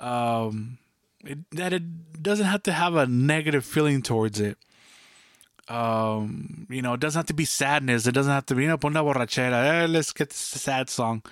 um 0.00 0.78
it, 1.24 1.38
that 1.52 1.72
it 1.72 2.22
doesn't 2.22 2.46
have 2.46 2.62
to 2.64 2.72
have 2.72 2.94
a 2.94 3.06
negative 3.06 3.64
feeling 3.64 4.02
towards 4.02 4.40
it. 4.40 4.58
Um, 5.68 6.66
you 6.70 6.80
know, 6.80 6.94
it 6.94 7.00
doesn't 7.00 7.18
have 7.18 7.26
to 7.26 7.34
be 7.34 7.44
sadness. 7.44 8.06
It 8.06 8.12
doesn't 8.12 8.32
have 8.32 8.46
to 8.46 8.54
be, 8.54 8.62
you 8.62 8.68
know, 8.68 8.78
pon 8.78 8.94
borrachera. 8.94 9.82
Eh, 9.82 9.86
let's 9.86 10.12
get 10.12 10.30
this 10.30 10.38
sad 10.38 10.88
song. 10.88 11.22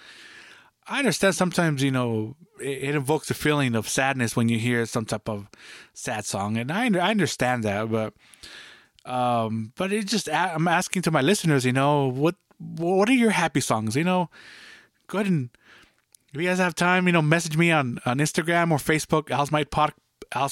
I 0.87 0.99
understand 0.99 1.35
sometimes, 1.35 1.83
you 1.83 1.91
know, 1.91 2.37
it, 2.61 2.85
it, 2.85 2.95
invokes 2.95 3.31
a 3.31 3.35
feeling 3.35 3.75
of 3.75 3.89
sadness 3.89 4.37
when 4.37 4.49
you 4.49 4.59
hear 4.59 4.87
some 4.87 5.05
type 5.05 5.29
of 5.29 5.49
sad 5.95 6.25
song, 6.25 6.57
and 6.57 6.71
I 6.71 6.85
I 6.85 7.11
understand 7.11 7.65
that, 7.65 7.91
but 7.91 8.15
um, 9.05 9.73
but 9.77 9.93
it 9.93 10.07
just 10.07 10.29
I'm 10.31 10.69
asking 10.69 11.03
to 11.03 11.11
my 11.11 11.23
listeners, 11.23 11.65
you 11.65 11.73
know, 11.73 12.07
what 12.07 12.37
what 12.59 13.09
are 13.09 13.15
your 13.15 13.31
happy 13.31 13.61
songs? 13.61 13.97
You 13.97 14.05
know, 14.05 14.31
go 15.09 15.19
ahead 15.19 15.31
and 15.31 15.51
if 16.37 16.43
you 16.43 16.49
guys 16.49 16.59
have 16.59 16.75
time, 16.75 17.07
you 17.07 17.15
know, 17.15 17.23
message 17.23 17.57
me 17.57 17.73
on, 17.73 17.99
on 18.05 18.19
Instagram 18.19 18.71
or 18.71 18.77
Facebook, 18.77 19.31
Al's 19.31 19.51
Mike 19.51 19.71
Pod, 19.71 19.95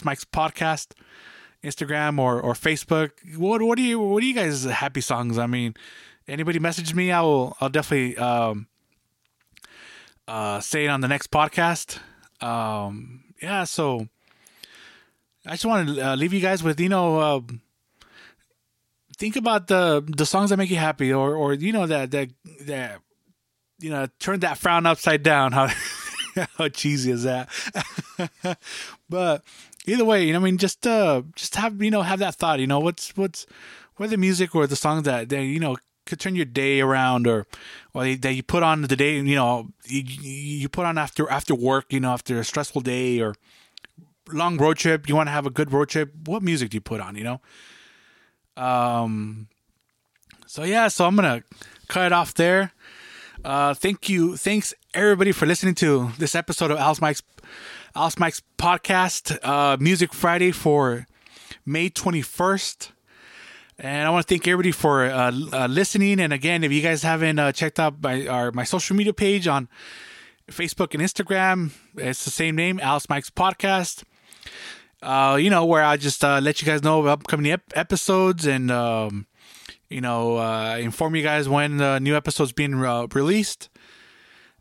Mike's 0.02 0.24
podcast, 0.24 0.92
Instagram 1.62 2.18
or, 2.18 2.40
or 2.40 2.54
Facebook. 2.54 3.10
What 3.36 3.60
what 3.60 3.76
do 3.76 3.82
you 3.82 4.00
what 4.00 4.22
do 4.22 4.26
you 4.26 4.32
guys 4.32 4.64
happy 4.64 5.02
songs? 5.02 5.36
I 5.36 5.46
mean, 5.46 5.74
anybody 6.26 6.58
message 6.58 6.94
me, 6.94 7.12
I 7.12 7.20
will 7.20 7.54
I'll 7.60 7.68
definitely 7.68 8.16
um, 8.16 8.66
uh, 10.26 10.60
say 10.60 10.86
it 10.86 10.88
on 10.88 11.02
the 11.02 11.08
next 11.08 11.30
podcast. 11.30 11.98
Um, 12.40 13.24
yeah, 13.42 13.64
so 13.64 14.08
I 15.44 15.50
just 15.50 15.66
want 15.66 15.90
to 15.90 16.00
uh, 16.00 16.16
leave 16.16 16.32
you 16.32 16.40
guys 16.40 16.62
with 16.62 16.80
you 16.80 16.88
know. 16.88 17.18
Uh, 17.18 17.40
think 19.18 19.36
about 19.36 19.66
the 19.66 20.02
the 20.16 20.24
songs 20.24 20.48
that 20.48 20.56
make 20.56 20.70
you 20.70 20.76
happy, 20.76 21.12
or 21.12 21.36
or 21.36 21.52
you 21.52 21.74
know 21.74 21.86
that 21.86 22.10
that 22.12 22.30
that 22.62 23.02
you 23.84 23.90
know, 23.90 24.08
turn 24.18 24.40
that 24.40 24.56
frown 24.56 24.86
upside 24.86 25.22
down. 25.22 25.52
How 25.52 25.68
how 26.56 26.68
cheesy 26.68 27.10
is 27.10 27.24
that? 27.24 27.50
but 29.10 29.44
either 29.86 30.06
way, 30.06 30.24
you 30.24 30.32
know, 30.32 30.38
I 30.38 30.42
mean, 30.42 30.56
just 30.56 30.86
uh, 30.86 31.22
just 31.36 31.54
have 31.56 31.82
you 31.82 31.90
know, 31.90 32.00
have 32.00 32.20
that 32.20 32.34
thought. 32.34 32.60
You 32.60 32.66
know, 32.66 32.80
what's 32.80 33.14
what's 33.14 33.46
what 33.96 34.08
the 34.08 34.16
music 34.16 34.54
or 34.54 34.66
the 34.66 34.74
songs 34.74 35.04
that 35.04 35.28
that 35.28 35.42
you 35.42 35.60
know 35.60 35.76
could 36.06 36.18
turn 36.18 36.34
your 36.34 36.46
day 36.46 36.80
around, 36.80 37.26
or 37.26 37.46
or 37.92 38.14
that 38.16 38.32
you 38.32 38.42
put 38.42 38.62
on 38.62 38.80
the 38.80 38.96
day. 38.96 39.16
You 39.16 39.36
know, 39.36 39.68
you, 39.84 40.02
you 40.02 40.68
put 40.70 40.86
on 40.86 40.96
after 40.96 41.30
after 41.30 41.54
work. 41.54 41.92
You 41.92 42.00
know, 42.00 42.12
after 42.12 42.38
a 42.38 42.44
stressful 42.44 42.80
day 42.80 43.20
or 43.20 43.34
long 44.32 44.56
road 44.56 44.78
trip. 44.78 45.10
You 45.10 45.14
want 45.14 45.26
to 45.26 45.32
have 45.32 45.44
a 45.44 45.50
good 45.50 45.72
road 45.72 45.90
trip. 45.90 46.10
What 46.24 46.42
music 46.42 46.70
do 46.70 46.76
you 46.78 46.80
put 46.80 47.02
on? 47.02 47.16
You 47.16 47.24
know. 47.24 47.40
Um. 48.56 49.48
So 50.46 50.62
yeah, 50.62 50.88
so 50.88 51.04
I'm 51.04 51.16
gonna 51.16 51.42
cut 51.88 52.06
it 52.06 52.12
off 52.14 52.32
there. 52.32 52.72
Uh, 53.44 53.74
thank 53.74 54.08
you. 54.08 54.36
Thanks 54.38 54.72
everybody 54.94 55.30
for 55.30 55.44
listening 55.44 55.74
to 55.76 56.12
this 56.18 56.34
episode 56.34 56.70
of 56.70 56.78
Al's 56.78 57.00
Mike's 57.02 57.22
Al's 57.94 58.18
Mike's 58.18 58.42
podcast, 58.56 59.38
uh, 59.46 59.76
Music 59.78 60.14
Friday 60.14 60.50
for 60.50 61.06
May 61.66 61.90
21st. 61.90 62.90
And 63.78 64.08
I 64.08 64.10
want 64.10 64.26
to 64.26 64.32
thank 64.32 64.48
everybody 64.48 64.72
for 64.72 65.04
uh, 65.04 65.30
uh, 65.52 65.66
listening. 65.66 66.20
And 66.20 66.32
again, 66.32 66.64
if 66.64 66.72
you 66.72 66.80
guys 66.80 67.02
haven't 67.02 67.38
uh, 67.38 67.52
checked 67.52 67.78
out 67.78 68.02
my 68.02 68.26
our, 68.26 68.50
my 68.52 68.64
social 68.64 68.96
media 68.96 69.12
page 69.12 69.46
on 69.46 69.68
Facebook 70.50 70.94
and 70.94 71.02
Instagram, 71.02 71.72
it's 71.96 72.24
the 72.24 72.30
same 72.30 72.56
name, 72.56 72.80
Al's 72.80 73.08
Mike's 73.10 73.30
podcast. 73.30 74.04
Uh, 75.02 75.36
you 75.36 75.50
know, 75.50 75.66
where 75.66 75.84
I 75.84 75.98
just 75.98 76.24
uh, 76.24 76.40
let 76.42 76.62
you 76.62 76.66
guys 76.66 76.82
know 76.82 77.04
upcoming 77.04 77.52
ep- 77.52 77.76
episodes 77.76 78.46
and 78.46 78.70
um, 78.70 79.26
you 79.88 80.00
know, 80.00 80.38
uh, 80.38 80.76
inform 80.78 81.14
you 81.14 81.22
guys 81.22 81.48
when 81.48 81.78
the 81.78 81.98
new 81.98 82.16
episode's 82.16 82.52
being 82.52 82.74
uh, 82.84 83.06
released. 83.12 83.68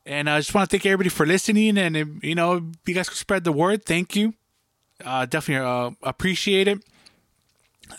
And 0.06 0.30
I 0.30 0.40
just 0.40 0.54
want 0.54 0.70
to 0.70 0.74
thank 0.74 0.86
everybody 0.86 1.10
for 1.10 1.26
listening. 1.26 1.78
And, 1.78 2.22
you 2.22 2.36
know, 2.36 2.72
you 2.86 2.94
guys 2.94 3.10
can 3.10 3.16
spread 3.16 3.44
the 3.44 3.54
word. 3.54 3.86
Thank 3.86 4.16
you. 4.16 4.34
Uh, 5.04 5.26
definitely 5.26 5.66
uh, 5.66 5.92
appreciate 6.04 6.68
it. 6.68 6.84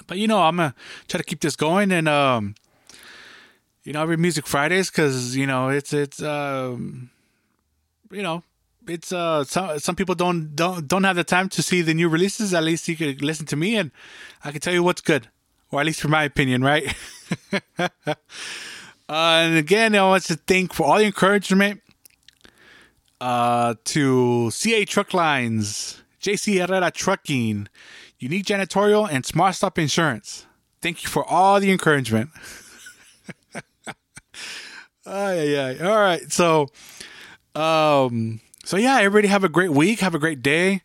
But, 0.07 0.19
you 0.19 0.29
know, 0.29 0.41
I'm 0.41 0.57
going 0.57 0.71
to 0.71 0.77
try 1.09 1.19
to 1.19 1.25
keep 1.25 1.41
this 1.41 1.57
going. 1.57 1.93
And, 1.93 2.09
um, 2.09 2.55
you 3.85 3.93
know, 3.93 4.03
every 4.03 4.17
Music 4.17 4.47
Fridays 4.47 4.91
because, 4.91 5.37
you 5.37 5.47
know, 5.47 5.69
it's, 5.69 5.93
it's, 5.93 6.23
um, 6.23 7.11
you 8.11 8.23
know, 8.23 8.43
it's 8.87 9.13
uh 9.13 9.45
some 9.45 9.79
some 9.79 9.97
people 9.97 10.15
don't 10.15 10.55
don't 10.55 10.87
don't 10.87 11.05
have 11.05 11.17
the 11.17 11.25
time 11.25 11.49
to 11.49 11.63
see 11.63 11.81
the 11.81 11.95
new 11.95 12.07
releases. 12.07 12.53
At 12.53 12.65
least 12.65 12.87
you 12.87 12.97
could 12.97 13.23
listen 13.23 13.47
to 13.47 13.57
me 13.57 13.77
and 13.77 13.91
I 14.45 14.51
can 14.51 14.61
tell 14.61 14.75
you 14.75 14.83
what's 14.83 15.01
good 15.01 15.29
or 15.75 15.81
at 15.81 15.87
least 15.87 16.01
for 16.01 16.09
my 16.09 16.25
opinion, 16.25 16.63
right? 16.63 16.95
uh, 17.79 18.15
and 19.09 19.57
again, 19.57 19.95
I 19.95 20.03
want 20.03 20.25
to 20.25 20.37
thank 20.37 20.73
for 20.73 20.87
all 20.87 20.99
the 20.99 21.05
encouragement 21.05 21.83
uh, 23.21 23.75
to 23.85 24.51
CA 24.51 24.85
Truck 24.85 25.13
Lines, 25.13 26.03
JC 26.21 26.65
Herrera 26.65 26.91
Trucking, 26.91 27.69
Unique 28.19 28.47
Janitorial, 28.47 29.09
and 29.11 29.27
Smart 29.27 29.57
Stop 29.57 29.79
Insurance. 29.79 30.47
Thank 30.81 31.03
you 31.03 31.09
for 31.09 31.25
all 31.25 31.59
the 31.59 31.73
encouragement. 31.73 32.31
yeah, 35.07 35.43
yeah. 35.43 35.89
All 35.89 36.01
right. 36.01 36.31
So, 36.31 36.69
um, 37.55 38.41
so 38.65 38.77
yeah, 38.77 38.99
everybody 38.99 39.29
have 39.29 39.43
a 39.43 39.49
great 39.49 39.71
week. 39.71 40.01
Have 40.01 40.15
a 40.15 40.19
great 40.19 40.41
day. 40.41 40.83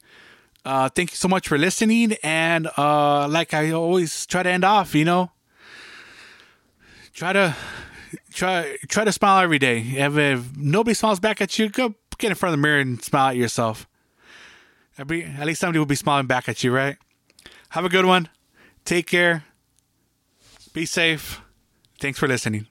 Uh, 0.70 0.88
thank 0.88 1.10
you 1.10 1.16
so 1.16 1.28
much 1.28 1.48
for 1.48 1.58
listening. 1.58 2.16
And 2.22 2.70
uh, 2.78 3.28
like 3.28 3.56
I 3.56 3.72
always 3.72 4.28
try 4.28 4.44
to 4.44 4.50
end 4.52 4.64
off, 4.64 4.94
you 4.94 5.04
know, 5.04 5.32
try 7.12 7.34
to 7.34 7.56
try 8.32 8.78
try 8.88 9.04
to 9.04 9.12
smile 9.12 9.42
every 9.42 9.58
day. 9.58 9.80
If, 9.80 10.16
if 10.16 10.56
nobody 10.56 10.94
smiles 10.94 11.20
back 11.20 11.42
at 11.42 11.58
you, 11.58 11.70
go 11.70 11.96
get 12.20 12.30
in 12.30 12.36
front 12.36 12.54
of 12.54 12.60
the 12.60 12.62
mirror 12.62 12.82
and 12.82 13.04
smile 13.04 13.30
at 13.30 13.36
yourself. 13.36 13.88
Every, 14.96 15.24
at 15.24 15.48
least 15.48 15.60
somebody 15.60 15.80
will 15.80 15.88
be 15.88 15.96
smiling 15.96 16.28
back 16.28 16.48
at 16.48 16.64
you, 16.64 16.72
right? 16.72 16.98
Have 17.70 17.84
a 17.84 17.90
good 17.90 18.06
one. 18.06 18.30
Take 18.86 19.08
care. 19.08 19.46
Be 20.74 20.86
safe. 20.86 21.42
Thanks 22.00 22.20
for 22.20 22.28
listening. 22.28 22.68